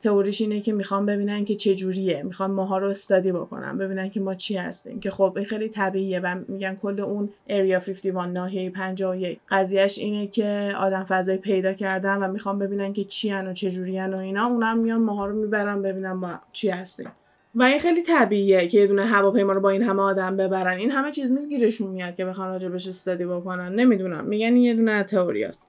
[0.00, 2.22] تئوریش اینه که می‌خوان ببینن که چه جوریه.
[2.22, 5.00] می‌خوان ماها رو استادی بکنن ببینن که ما چی هستیم.
[5.00, 10.26] که خب این خیلی طبیعیه و میگن کل اون اریا 51 ناحیه 51 قضیهش اینه
[10.26, 14.46] که آدم فضایی پیدا کردن و می‌خوان ببینن که چی و چه جورین و اینا.
[14.46, 17.08] اونا هم میان ماها رو می‌برن ببینن ما چی هستیم.
[17.54, 20.78] و این خیلی طبیعیه که یه دونه هواپیما رو با این همه آدم ببرن.
[20.78, 23.74] این همه چیز نیست گیرشون میاد که بخوان راجبش استادی بکنن.
[23.74, 24.24] نمی‌دونم.
[24.24, 25.66] میگن یه دونه تئوریاست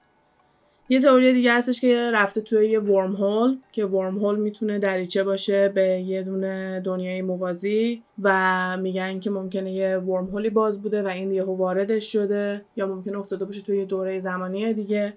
[0.88, 5.24] یه تئوری دیگه هستش که رفته توی یه ورم هول که ورم هول می‌تونه دریچه
[5.24, 11.02] باشه به یه دونه دنیای موازی و میگن که ممکنه یه ورم هولی باز بوده
[11.02, 15.12] و این یهو واردش شده یا ممکنه افتاده باشه توی یه دوره زمانی دیگه.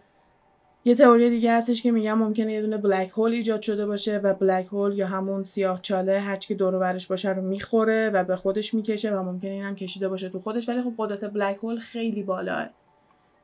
[0.86, 4.34] یه تئوری دیگه هستش که میگن ممکنه یه دونه بلک هول ایجاد شده باشه و
[4.34, 8.36] بلک هول یا همون سیاه چاله هرچی که دور برش باشه رو می‌خوره و به
[8.36, 11.80] خودش می‌کشه و ممکنه این هم کشیده باشه تو خودش ولی خب قدرت بلک هول
[11.80, 12.70] خیلی بالاه.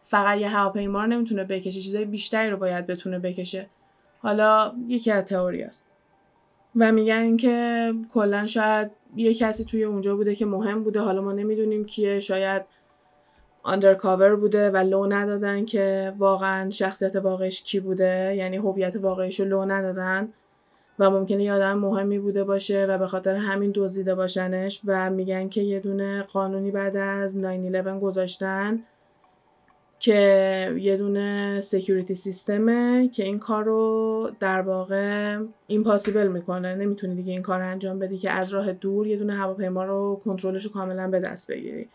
[0.07, 3.69] فقط یه هواپیما رو نمی‌تونه بکشه چیزای بیشتری رو باید بتونه بکشه.
[4.19, 5.83] حالا یکی از تئوری است
[6.75, 11.31] و میگن که کلا شاید یه کسی توی اونجا بوده که مهم بوده حالا ما
[11.31, 12.61] نمی‌دونیم کیه شاید
[13.65, 18.35] آندرکاور بوده و لو ندادن که واقعا شخصیت واقعیش کی بوده.
[18.37, 20.29] یعنی هویت واقعیش رو لو ندادن
[20.99, 25.49] و ممکنه یه آدم مهمی بوده باشه و به خاطر همین دزدیده باشنش و میگن
[25.49, 28.83] که یه دونه قانونی بعد از 9-11 گذاشتن.
[30.05, 37.15] که یه دونه security system ه که این کار رو در واقع impossible می‌کنه نمی‌تونی
[37.15, 40.65] دیگه این کار رو انجام بدی که از راه دور یه دونه هواپیما رو کنترلش
[40.65, 41.89] رو کاملا به دست بگیری.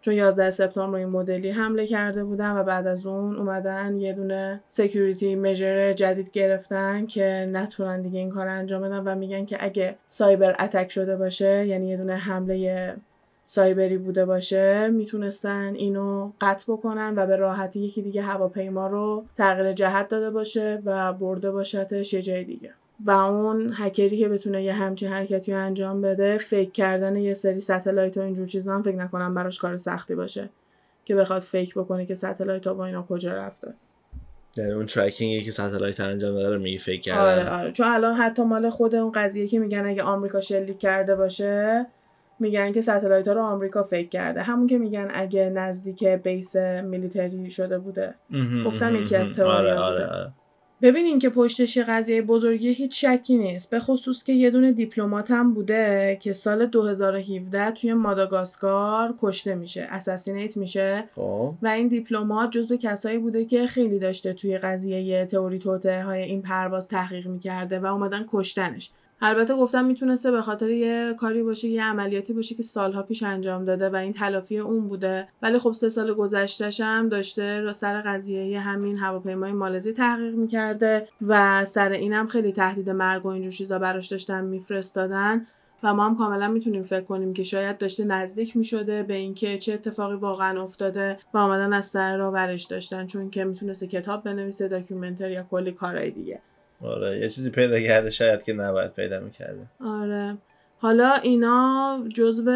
[0.00, 4.60] چون 11 سپتامبر این مدلی حمله کرده بودن و بعد از اون اومدن یه دونه
[4.68, 9.64] security measure جدید گرفتن که نتونن دیگه این کار رو انجام بدن و میگن که
[9.64, 12.94] اگه cyber attack شده باشه یعنی یه دونه حمله
[13.44, 19.72] سایبری بوده باشه می‌تونستن اینو قطع بکنن و به راحتی یکی دیگه هواپیما رو تغییر
[19.72, 22.70] جهت داده باشه و برده باشتش یه جای دیگه.
[23.04, 27.60] و اون هکری که بتونه یه همچین حرکتی رو انجام بده fake کردن یه سری
[27.60, 30.48] satellite و اینجور چیزا هم فکر نکنم براش کار سختی باشه
[31.04, 33.74] که بخواد fake بکنه که satellite ها با اینا کجا رفته.
[34.56, 37.72] یعنی اون tracking ی که satellite انجام داره رو میگی فکر آره کردن آره.
[37.72, 41.86] چون الان حتی مال خود اون قضیه که میگن اگه آمریکا شلیک کرده باشه
[42.42, 44.42] میگن که satellite ها رو آمریکا fake کرده.
[44.42, 48.14] همون که میگن اگه نزدیک base military شده بوده.
[48.66, 49.36] گفتم یکی از مهم.
[49.36, 49.74] تئوریا آره.
[49.74, 50.32] آره آره.
[50.82, 53.70] ببینین که پشتش یه قضیه بزرگی هیچ شکی نیست.
[53.70, 59.86] به خصوص که یه دونه دیپلمات هم بوده که سال 2017 توی ماداگاسکار کشته میشه
[59.90, 61.04] assassinate میشه.
[61.14, 61.54] خب.
[61.62, 66.42] و این دیپلمات جزو کسایی بوده که خیلی داشته توی قضیه تئوری توطئه های این
[66.42, 68.90] پرواز تحقیق می‌کرده و اومدن کشتنش.
[69.24, 73.64] البته گفتم می‌تونسته به خاطر یه کاری باشه یه عملیاتی باشه که سالها پیش انجام
[73.64, 75.28] داده و این تلافی اون بوده.
[75.42, 81.08] ولی خب سه سال گذشتهش هم داشته را سر قضیه همین هواپیمای مالزی تحقیق می‌کرده
[81.26, 85.46] و سر اینم خیلی تهدید مرگ و اینجور چیزا براش داشتن میفرستادن
[85.82, 89.74] و ما هم کاملا می‌تونیم فکر کنیم که شاید داشته نزدیک می‌شده به اینکه چه
[89.74, 94.68] اتفاقی واقعا افتاده و آمدن از سر را ورش داشتن چون که می‌تونسته کتاب بنویسه
[94.68, 96.40] داکیومنتر یا کلی کارهای دیگه.
[96.82, 99.66] آره یه چیزی پیدا کرده شاید که نباید پیدا می‌کرده.
[99.84, 100.36] آره.
[100.78, 102.50] حالا اینا جزو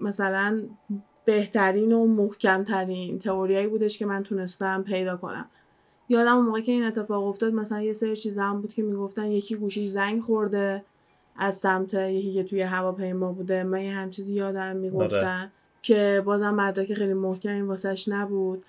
[0.00, 0.62] مثلا
[1.24, 5.46] بهترین و محکمترین تئوریایی بودش که من تونستم پیدا کنم.
[6.08, 9.56] یادم موقع که این اتفاق افتاد مثلا یه سری چیزا هم بود که می‌گفتن یکی
[9.56, 10.84] گوشیش زنگ خورده
[11.36, 13.62] از سمت یکی که توی هواپیما بوده.
[13.62, 15.50] من یه هم چیزی یادم می‌گفتن
[15.82, 18.64] که بازم مدرک خیلی محکمی واسش نبود.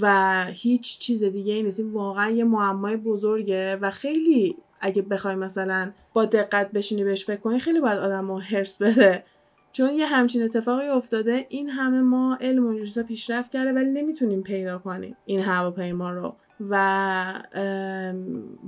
[0.00, 1.82] و هیچ چیز دیگه ای نیست.
[1.92, 7.58] واقعا یه معمای بزرگه و خیلی اگه بخوای مثلا با دقت بشینی بهش فکر کنی
[7.58, 9.24] خیلی باید آدم رو هرس بده.
[9.72, 14.42] چون یه همچین اتفاقی افتاده این همه ما علم و چیزا پیشرفت کرده ولی نمی‌تونیم
[14.42, 16.34] پیدا کنیم این هواپیما رو.
[16.70, 17.42] و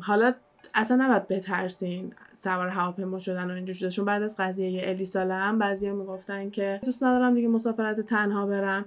[0.00, 0.34] حالا
[0.74, 4.04] اصلا نباید بترسین سوار هواپیما شدن و اینجور چیزا.
[4.04, 8.84] بعد از قضیه الیساله هم بعضیا می‌گفتن که دوست ندارم دیگه مسافرت تنها برم.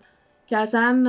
[0.47, 1.03] که اصلا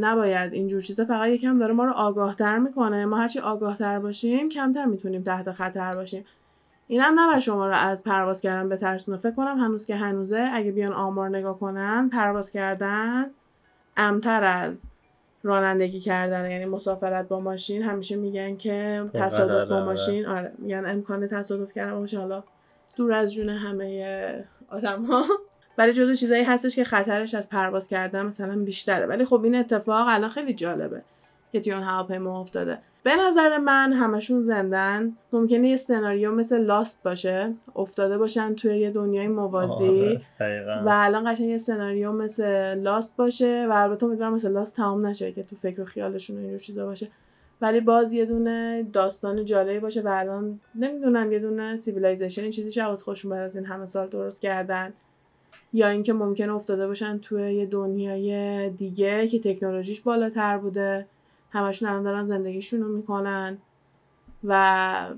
[0.00, 3.04] نباید اینجور چیزا فقط یکم داره ما رو آگاهتر می‌کنه.
[3.06, 6.24] ما هرچی آگاهتر باشیم کمتر می‌تونیم تحت خطر باشیم.
[6.86, 9.18] اینم نباید شما رو از پرواز کردن بترسونه.
[9.18, 13.26] فکر کنم هنوز که هنوزه اگه بیان آمار نگاه کنن پرواز کردن
[13.96, 14.84] امتر از
[15.42, 17.82] رانندگی کردن یعنی مسافرت با ماشین.
[17.82, 20.26] همیشه میگن که تصادف با ماشین.
[20.26, 22.42] آره میگن امکان تصادف کردن باشه حالا
[22.96, 25.24] دور از جون همه آدم ها
[25.78, 29.06] ولی جزو چیزایی هستش که خطرش از پرواز کردن مثلا بیشتره.
[29.06, 31.02] ولی خب این اتفاق الان خیلی جالبه
[31.52, 32.78] که توی اون هواپیما افتاده.
[33.02, 35.12] به نظر من همشون زندن.
[35.32, 37.54] ممکنه یه سناریو مثل Lost باشه.
[37.76, 40.20] افتاده باشن توی یه دنیای موازی.
[40.84, 45.32] و الان قشنگ یه سناریو مثل Lost باشه و البته امیدوارم مثل Lost تمام نشه
[45.32, 47.08] که تو فکر و خیالشون اینجور چیزا باشه.
[47.60, 52.80] ولی باز یه دونه داستان جالبی باشه و الان نمی‌دونم یه دونه civilization این چیزی
[52.80, 54.92] از خودشون بعد از این همه سال درست کردن.
[55.72, 61.06] یا اینکه ممکنه افتاده باشن توی یه دنیای دیگه که تکنولوژیش بالاتر بوده
[61.50, 63.58] همشون الان دارن زندگیشون رو می‌کنن
[64.44, 65.10] و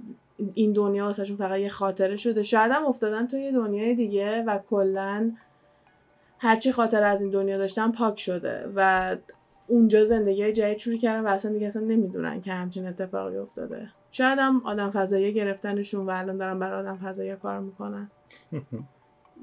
[0.54, 2.42] این دنیا واسهشون فقط یه خاطره شده.
[2.42, 5.32] شاید هم افتادن تو یه دنیای دیگه و کلا
[6.38, 9.16] هرچی خاطر از این دنیا داشتن پاک شده و
[9.66, 13.88] اونجا زندگی جدید شروع کردن و اصلا دیگه اصلا نمی‌دونن که همچین اتفاقی افتاده.
[14.10, 18.10] شاید هم آدم فضایی گرفتنشون و الان دارن برای آدم فضایی کار می‌کنن.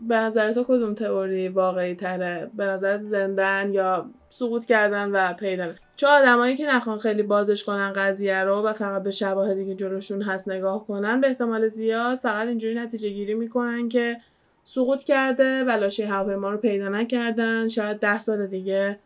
[0.07, 5.71] به نظر تو کدوم تئوری واقعی تره به نظرت زندن یا سقوط کردن و پیدا
[5.95, 10.21] چه آدمایی که نخوان خیلی بازش کنن قضیه رو و فقط به شواهدی که جلوشون
[10.21, 14.17] هست نگاه کنن به احتمال زیاد فقط اینجوری نتیجه گیری می‌کنن که
[14.63, 17.67] سقوط کرده و لاشه هواپیما رو پیدا نکردن.
[17.67, 18.99] شاید ده سال دیگه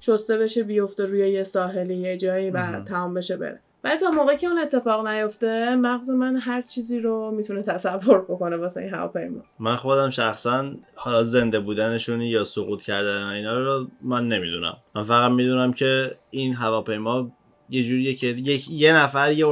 [0.00, 3.60] شسته بشه بیفته روی یه ساحلی یه جایی و تمام بشه بره.
[3.86, 8.56] ولی تا موقعی که اون اتفاق نیفته مغز من هر چیزی رو می‌تونه تصور بکنه
[8.56, 9.42] واسه این هواپیما.
[9.58, 14.76] من خودم شخصا حالا زنده بودنشون یا سقوط کردن اینا رو من نمی‌دونم.
[14.94, 17.30] من فقط می‌دونم که این هواپیما
[17.70, 19.46] یه جوریه که یک یه نفر یه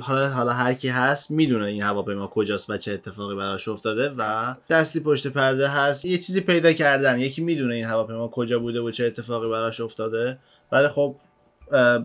[0.00, 4.54] حالا حالا هر کی هست می‌دونه این هواپیما کجاست و چه اتفاقی براش افتاده و
[4.70, 6.04] دستی پشت پرده هست.
[6.04, 7.18] یه چیزی پیدا کردن.
[7.18, 10.38] یکی می‌دونه این هواپیما کجا بوده و چه اتفاقی براش افتاده.
[10.72, 11.14] ولی خب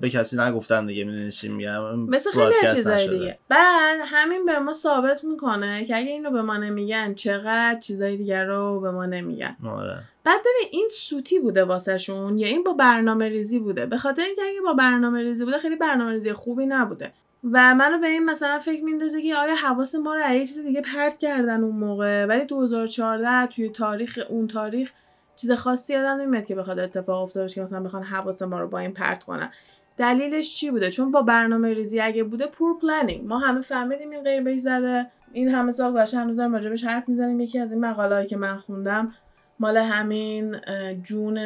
[0.01, 3.37] به کسی نگفتن دیگه می‌دونی چی میگم؟ مثل خیلی چیزای دیگه.
[3.49, 8.45] بعد همین به ما ثابت می‌کنه که اگه اینو به ما نمیگن چقدر چیزای دیگر
[8.45, 9.57] رو به ما نمیگن.
[9.65, 9.97] آره.
[10.23, 13.85] بعد ببین این سوتی بوده واسهشون یا این با برنامه ریزی بوده.
[13.85, 17.13] به خاطر اینکه اگه با برنامه ریزی بوده خیلی برنامه ریزی خوبی نبوده.
[17.51, 20.81] و منو به این مثلا فکر میندازه که آیا حواس ما رو یه چیز دیگه
[20.81, 22.25] پرت کردن اون موقع.
[22.25, 24.91] ولی 2014 توی تاریخ اون تاریخ
[25.35, 28.67] چیز خاصی یادم نمیاد که بخواد اتفاق افتاده باشه که مثلا بخوان حواس ما رو
[28.67, 29.51] با این پرت کنن.
[29.97, 34.23] دلیلش چی بوده؟ چون با برنامه ریزی اگه بوده poor planning ما همه فهمیدیم این
[34.23, 35.07] غیبه زده.
[35.33, 37.39] این همه سال گذشته هنوز داریم راجبش حرف می‌زنیم.
[37.39, 39.13] یکی از این مقاله که من خوندم
[39.59, 40.55] مال همین
[41.03, 41.39] June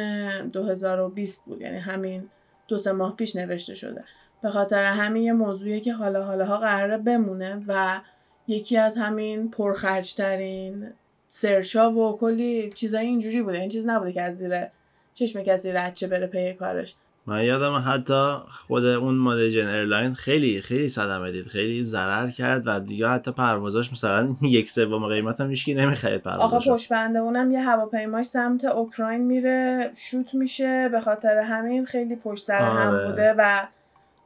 [0.48, 1.60] 2020 بود.
[1.60, 2.28] یعنی همین
[2.68, 4.04] دو سه ماه پیش نوشته شده.
[4.42, 8.00] به خاطر همین یه موضوعی که حالا حالا ها قراره بمونه و
[8.48, 10.86] یکی از همین پرخرجترین
[11.28, 13.60] search ا و کلی چیزای اینجوری بوده.
[13.60, 14.66] این چیز نبوده که از زیر
[15.14, 16.94] چشم کسی رد چه بره پی کارش.
[17.26, 18.32] من یادم حتی
[18.66, 21.46] خود اون Malaysian Airline خیلی خیلی صدمه دید.
[21.46, 26.68] خیلی ضرر کرد و دیگه حتی پروازاش مثلا یک سوم قیمت هم هیچکی نمی‌خرید پروازاش
[26.68, 30.88] آقا پشت بنده اونم یه هواپیماش سمت اوکراین میره شوت میشه.
[30.92, 33.06] به خاطر همین خیلی پشت سر هم آره.
[33.06, 33.66] بوده و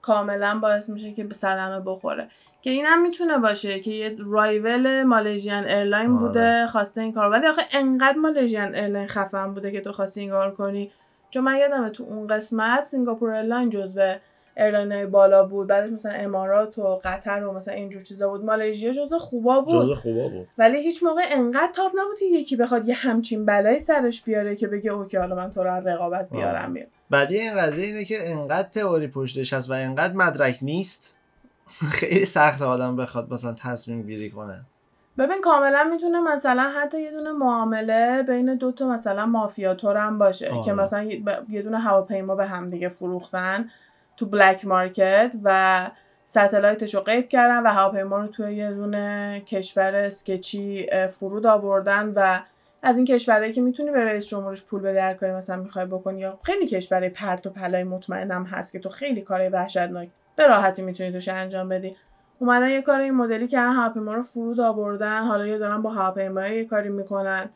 [0.03, 2.29] کاملا باعث میشه که به صدمه بخوره.
[2.63, 6.19] که اینم می‌تونه باشه که یه رایول Malaysian Airline آره.
[6.19, 7.31] بوده خواسته این کار.
[7.31, 10.91] ولی آخه انقدر Malaysian Airline خفن بوده که تو خواستی این کار کنی.
[11.31, 14.15] چون من یادمه تو اون قسمت Singapore Airline جزو
[14.57, 15.67] airline بالا بود.
[15.67, 18.45] بعدش مثلا امارات و قطر و مثلا اینجور چیزا بود.
[18.45, 19.83] مالزیا جزو خوبا بود.
[19.83, 20.49] جزو خوبا بود.
[20.59, 24.67] ولی هیچ موقع انقدر top نبود که یکی بخواد یه همچین بلایی سرش بیاره که
[24.67, 28.69] بگه okay حالا من تو رو رقابت بیارم بیارم بعدی این قضیه اینه که انقدر
[28.69, 31.17] تئوری پشتش هست و انقدر مدرک نیست
[31.99, 34.61] خیلی سخت آدم بخواد مثلا تصمیم گیری کنه
[35.19, 40.47] ببین کاملا می‌تونه مثلا حتی یه دونه معامله بین دو تا مثلا مافیاتور هم باشه
[40.47, 40.73] که آره.
[40.73, 41.03] مثلا
[41.49, 43.71] یه دونه هواپیما به هم دیگه فروختن
[44.17, 45.91] تو black market و
[46.27, 52.13] satellite ش رو غیب کردن و هواپیما رو توی یه دونه کشور sketchy فرود آوردن
[52.17, 52.41] و
[52.83, 56.21] از این کشورهایی که می‌تونی به رئیس جمهورش پول به در کنی مثلا می‌خوای بکنی
[56.21, 60.83] یا خیلی کشورهای پرت و پلای مطمئنم هست که تو خیلی کارهای وحشتناک به راحتی
[60.83, 61.97] می‌تونی توش انجام بدی.
[62.39, 66.47] اومدن یه کار این مدلی کردن هواپیما رو فرود آوردن حالا یا دارن با هواپیما
[66.47, 67.51] یه کاری می‌کنن.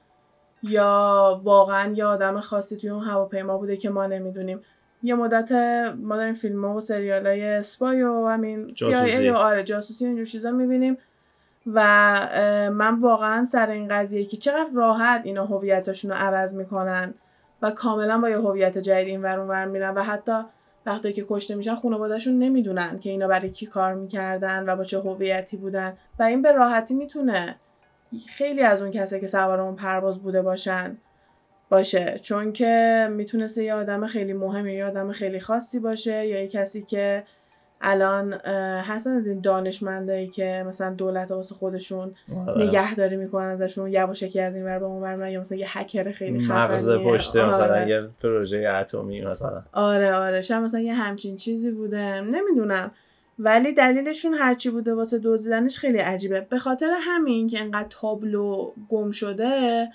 [0.63, 4.61] یا واقعا یه آدم خاصی توی اون هواپیما بوده که ما نمی‌دونیم.
[5.03, 5.53] یه مدت
[5.97, 8.73] ما داریم فیلم و سریال های اسپای و همین.
[8.73, 10.99] CIA و آره جاسوسی و اینجور چیزا می‌بینیم.
[11.73, 11.81] و
[12.73, 17.15] من واقعا سر این قضیه که چقدر راحت اینا هویتاشون رو عوض می‌کنن
[17.63, 20.43] و کاملا با یه هویت جدید این ور اون میرن و حتی
[20.87, 24.99] وقتی که کشته میشن خانوادهشون نمی‌دونن که اینا برای کی کار می‌کردن و با چه
[24.99, 27.57] هویتی بودن و این به راحتی می‌تونه
[28.29, 30.97] خیلی از اون کسی که سوار اون پرواز بوده باشن
[31.69, 32.19] باشه.
[32.23, 36.49] چون که می‌تونسته یه آدم خیلی مهم یا یه آدم خیلی خاصی باشه یا یه
[36.49, 37.25] کسی که
[37.81, 38.33] الان
[38.83, 42.15] هستن از این دانشمندایی که مثلا دولت واسه خودشون
[42.49, 42.67] آره.
[42.67, 46.41] نگهداری می‌کنن ازشون یواشکی از این ور به اون ور یا مثلا یه هکر خیلی
[46.41, 46.59] خفنیه.
[46.59, 47.89] مغز مثلا آره.
[47.89, 49.63] یه پروژه اتمی مثلا.
[49.73, 50.41] آره آره.
[50.41, 52.21] شاید مثلا یه همچین چیزی بوده.
[52.21, 52.91] نمی‌دونم.
[53.39, 56.41] ولی دلیلشون هرچی بوده واسه دزدیدنش خیلی عجیبه.
[56.41, 59.89] به خاطر همین که انقدر تابلو گم شده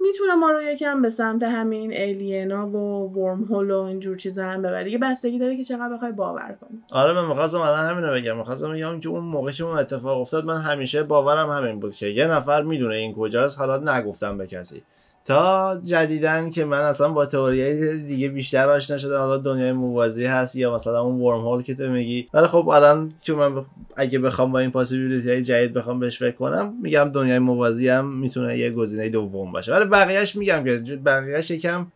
[0.00, 4.62] می‌تونه ما رو یکم به سمت همین الینا و ورم هول و اینجور چیزا هم
[4.62, 6.82] ببره دیگه بستگی داره که چقدر بخوای باور کنی.
[6.92, 8.36] آره من می‌خواستم الان همین رو بگم.
[8.36, 12.06] می‌خواستم بگم که اون موقع که اون اتفاق افتاد من همیشه باورم همین بود که
[12.06, 14.82] یه نفر می‌دونه این کجاست حالا نگفتم به کسی.
[15.24, 19.18] تا جدیدن که من اصلا با تئوری دیگه بیشتر آشنا شدم.
[19.18, 22.28] حالا دنیای موازی هست یا مثلا اون ورم هول که تو میگی.
[22.34, 23.64] ولی خب الان که من
[23.96, 28.18] اگه بخوام با این possibility های جدید بخوام بهش فکر کنم میگم دنیای موازی هم
[28.18, 29.72] می‌تونه یه گزینه دوم باشه.
[29.72, 31.86] ولی بقیهش میگم که بقیهش یکم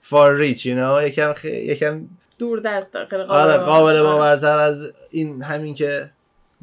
[0.00, 1.44] far reach you know یکم خ...
[1.44, 2.00] یکم
[2.38, 4.02] دور دست خیلی آره قابل.
[4.02, 6.10] باورتر از این همین که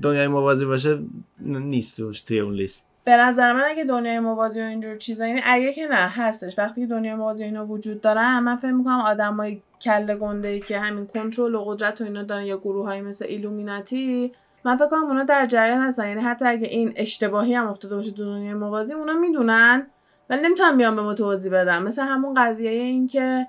[0.02, 1.00] دنیای موازی باشه
[1.40, 2.91] نیست توش توی اون لیست.
[3.04, 6.60] به نظر من اگه دنیای موازی و اینجور چیزا یعنی اگه که نه هستش.
[6.60, 11.08] وقتی دنیای موازی اینا وجود دارن من فکر می‌کنم آدمای کله گنده ای که همین
[11.08, 14.32] کنترل و قدرت و اینا دارن یا گروه های مثل ایلومیناتی
[14.64, 16.08] من فکر کنم اونا در جریان هستن.
[16.08, 19.88] یعنی حتی اگه این اشتباهی هم افتاده باشه تو دنیای موازی اونا می‌دونن
[20.30, 23.48] ولی نمی‌تونن بیان به ما توضیح بدن مثل همون قضیه این که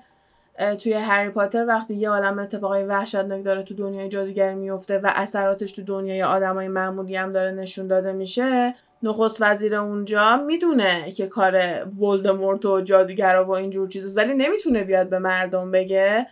[0.83, 5.71] توی هری پاتر وقتی یه عالم اتفاقای وحشتناک داره تو دنیای جادوگری میفته و اثراتش
[5.71, 11.85] تو دنیای آدمای معمولی هم داره نشون داده میشه نخست وزیر اونجا می‌دونه که کار
[11.99, 16.27] ولدمورت و جادوگرا و اینجور چیزاست ولی نمی‌تونه بیاد به مردم بگه.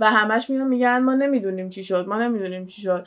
[0.00, 3.06] و همش میان میگن ما نمی‌دونیم چی شد ما نمی‌دونیم چی شد.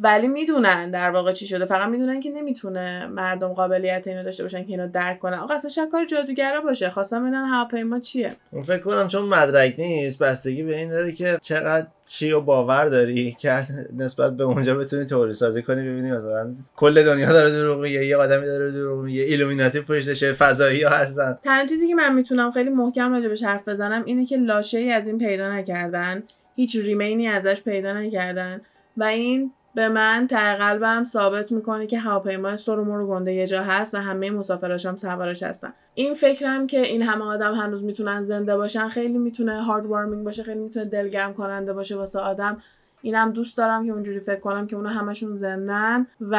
[0.00, 1.64] ولی می‌دونن در واقع چی شده.
[1.64, 5.38] فقط می‌دونن که نمی‌تونه مردم قابلیت اینو داشته باشن که اینو درک کنن.
[5.38, 6.90] آقا اصلا شاید کار جادوگرا باشه.
[6.90, 8.32] خواستم ببینن هواپیما چیه.
[8.50, 12.84] اون فکر کنم چون مدرک نیست بستگی به این داره که چقدر چی و باور
[12.84, 13.66] داری که
[13.96, 18.16] نسبت به اونجا بتونی تئوری سازی کنی ببینی مثلا کل دنیا داره دروغ میگه یه
[18.16, 21.38] آدمی داره دروغ میگه ایلومیناتی پشتشه فضایی ها هستن.
[21.44, 25.06] تنها چیزی که من می‌تونم خیلی محکم راجبش حرف بزنم اینه که لاشه ای از
[25.06, 26.22] این پیدا نکردن
[26.56, 28.60] هیچ ریمینی ازش پیدا نکردن
[28.96, 33.94] و این به من ته قلبم ثابت می‌کنه که هواپیمای سرومور گنده یه جا هست
[33.94, 35.72] و همه مسافراش هم سوارش هستن.
[35.94, 40.42] این فکرم که این همه آدم هنوز می‌تونن زنده باشن خیلی می‌تونه هارد وارمینگ باشه
[40.42, 42.62] خیلی می‌تونه دلگرم کننده باشه واسه آدم.
[43.02, 46.36] اینم دوست دارم که اونجوری فکر کنم که اونا همشون زندن و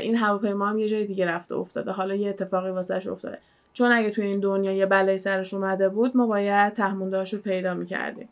[0.00, 1.90] این هواپیما هم یه جای دیگه رفته افتاده.
[1.90, 3.38] حالا یه اتفاقی واسش افتاده.
[3.72, 7.74] چون اگه توی این دنیا یه بلایی سرش اومده بود ما باید تهموندهاش رو پیدا
[7.74, 8.28] می‌کردیم.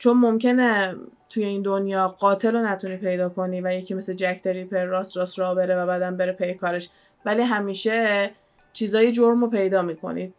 [0.00, 0.96] چون ممکنه
[1.28, 5.38] توی این دنیا قاتل رو نتونی پیدا کنی و یکی مثل جک تریپر راست راست
[5.38, 6.90] راه بره و بعدم بره پی کارش.
[7.24, 8.30] ولی همیشه
[8.72, 10.34] چیزای جرم رو پیدا می‌کنی.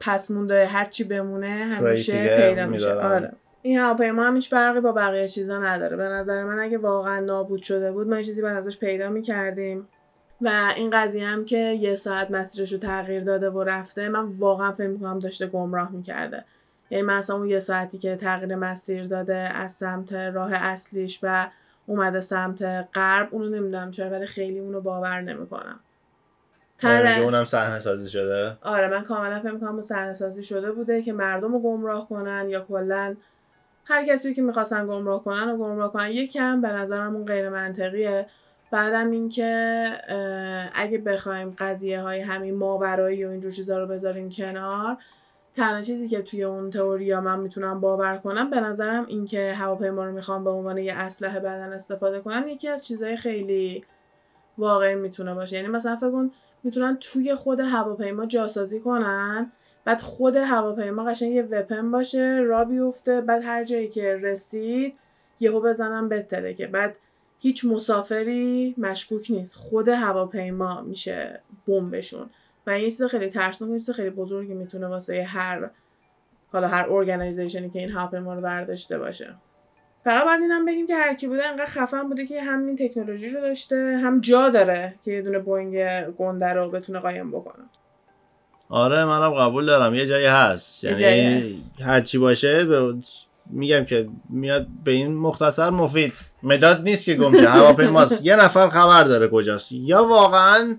[0.00, 2.92] پس مونده هرچی بمونه همیشه پیدا میشه.
[2.92, 3.32] آره.
[3.62, 5.96] این هواپیما هم هیچ فرقی با بقیه چیزا نداره.
[5.96, 9.88] به نظر من اگه واقعا نابود شده بود ما چیزی باید ازش پیدا می‌کردیم.
[10.40, 14.72] و این قضیه هم که یه ساعت مسیرش رو تغییر داده و رفته من واقعا
[14.72, 16.44] فکر می‌کنم داشته گمراه می‌کرده.
[16.90, 21.50] یعنی مثلا اون یه ساعتی که تغییر مسیر داده از سمت راه اصلیش و
[21.86, 22.62] اومده سمت
[22.94, 25.80] غرب اونو نمی‌دونم چرا ولی خیلی اونو باور نمی‌کنم.
[26.82, 31.02] یعنی که اونم صحنه سازی شده؟ آره من کاملا فکر می‌کنم صحنه سازی شده بوده
[31.02, 33.16] که مردم رو گمراه کنن یا کلا
[33.84, 36.10] هر کسی که می‌خواستن گمراه کنن و گمراه کنن.
[36.10, 38.26] یکم به نظرم اون غیر منطقیه.
[38.70, 39.90] بعدم اینکه
[40.74, 44.96] اگه بخوایم قضیه های همین ماورایی و اینجور چیزا رو بذاریم کنار
[45.58, 50.12] تنها چیزی که توی اون تئوریا من می‌تونم باور کنم به نظرم اینکه هواپیما رو
[50.12, 53.84] می‌خوام به عنوان یه اسلحه بعدن استفاده کنن یکی از چیزهای خیلی
[54.58, 55.56] واقعی می‌تونه باشه.
[55.56, 56.30] یعنی مثلا فکر کن
[56.64, 59.52] می‌تونن توی خود هواپیما جاسازی کنن
[59.84, 64.94] بعد خود هواپیما قشنگ یه وپن باشه را بیفته بعد هر جایی که رسید
[65.40, 66.96] یهو بزنن بترکه بعد
[67.38, 69.54] هیچ مسافری مشکوک نیست.
[69.54, 72.30] خود هواپیما میشه بمبشون.
[72.68, 75.70] و این یه چیز خیلی ترسناک چیز خیلی بزرگی می‌تونه واسه هر
[76.52, 79.34] حالا هر organization ی که این هواپیما رو برداشته باشه.
[80.04, 83.28] فقط باید اینم بگیم که هر کی بوده انقدر خفن بوده که هم این تکنولوژی
[83.28, 87.64] رو داشته هم جا داره که یه دونه بوینگ گنده رو بتونه قایم بکنه.
[88.68, 89.94] آره منم قبول دارم.
[89.94, 90.84] یه جایی هست.
[90.84, 92.94] یعنی هر چی باشه به
[93.50, 96.12] میگم که میاد به این مختصر مفید.
[96.42, 98.24] مداد نیست که گمشه هواپیماست.
[98.24, 99.72] یه نفر خبر داره کجاست.
[99.72, 100.76] یا واقعا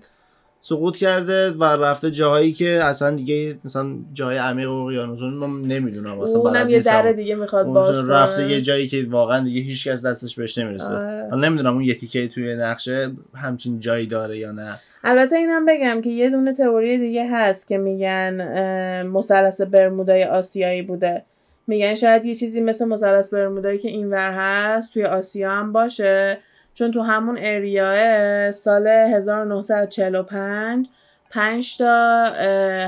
[0.62, 6.38] سقوط کرده و رفته جاهایی که اصلا دیگه مثلا جای عمیق اقیانوس من نمی‌دونم اصلا
[6.40, 10.36] اونم یه در دیگه می‌خواد باز رفته یه جایی که واقعا دیگه هیچ کس دستش
[10.36, 10.92] بهش نمی‌رسه.
[10.92, 11.34] آره.
[11.34, 14.80] نمی‌دونم اون یه تیکه توی نقشه همچین جایی داره یا نه.
[15.04, 21.22] البته اینم بگم که یه دونه تئوری دیگه هست که میگن مثلث برمودای آسیایی بوده.
[21.66, 26.38] میگن شاید یه چیزی مثل مثلث برمودایی که اینور هست توی آسیا هم باشه.
[26.80, 30.88] چون تو همون area سال 1945
[31.30, 32.24] پنج تا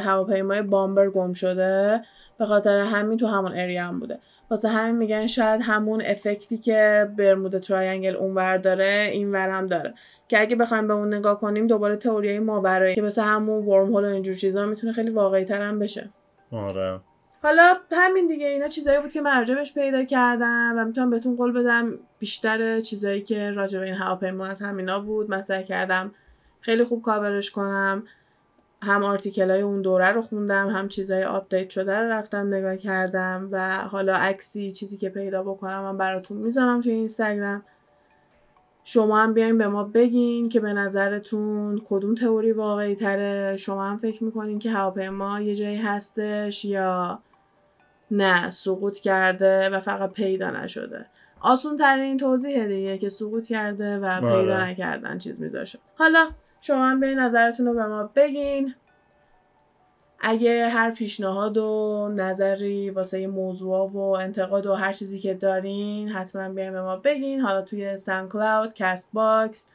[0.04, 2.02] هواپیمای bomber گم شده.
[2.38, 4.18] به خاطر همین تو همون area هم بوده.
[4.50, 9.94] واسه همین میگن شاید همون effect ی که Bermuda Triangle اونور داره اینور هم داره.
[10.28, 14.08] که اگه بخوایم به اون نگاه کنیم دوباره تئوری ماورایی که مثل همون wormhole و
[14.08, 16.10] اینجور چیزا می‌تونه خیلی واقعی تر هم بشه.
[16.52, 17.00] آره.
[17.42, 21.52] حالا همین دیگه اینا چیزایی بود که من راجبش پیدا کردم و می‌تونم بهتون قول
[21.52, 21.98] بدم.
[22.18, 26.14] بیشتر چیزایی که راجب این هواپیما از همینا بود من سعی کردم
[26.60, 28.02] خیلی خوب کاورش کنم.
[28.82, 33.48] هم article های اون دوره رو خوندم هم چیزای آپدیت شده رو رفتم نگاه کردم
[33.52, 37.62] و حالا عکسی چیزی که پیدا بکنم من براتون می‌ذارم توی اینستاگرام.
[38.84, 43.98] شما هم بیاین به ما بگین که به نظرتون کدوم تئوری واقعی تره شما هم
[43.98, 47.18] فکر می‌کنین که هواپیما یه جایی هستش یا
[48.12, 51.06] نه سقوط کرده و فقط پیدا نشده.
[51.40, 54.64] آسون ترین توضیح دیگه که سقوط کرده و پیدا آره.
[54.64, 55.78] نکردن چیز میذاشه.
[55.94, 58.74] حالا شما هم به نظرتون رو به ما بگین.
[60.20, 66.48] اگه هر پیشنهاد و نظری واسه موضوع و انتقاد و هر چیزی که دارین حتما
[66.48, 67.40] بیاین به ما بگین.
[67.40, 69.70] حالا توی SoundCloud، Castbox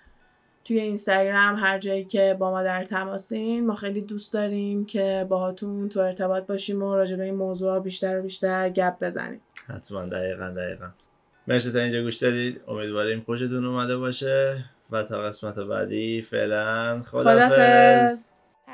[0.68, 5.90] توی اینستاگرام هر جایی که با ما در تماسین ما خیلی دوست داریم که باهاتون
[5.90, 9.42] تو ارتباط باشیم و راجع به این موضوع بیشتر و بیشتر گپ بزنیم.
[9.68, 10.88] حتما دقیقا دقیقا.
[11.48, 12.62] مرسی تا اینجا گوش دادید.
[12.68, 14.66] امیدواریم خوشتون اومده باشه.
[14.92, 18.28] و تا قسمت بعدی فعلا خدافظ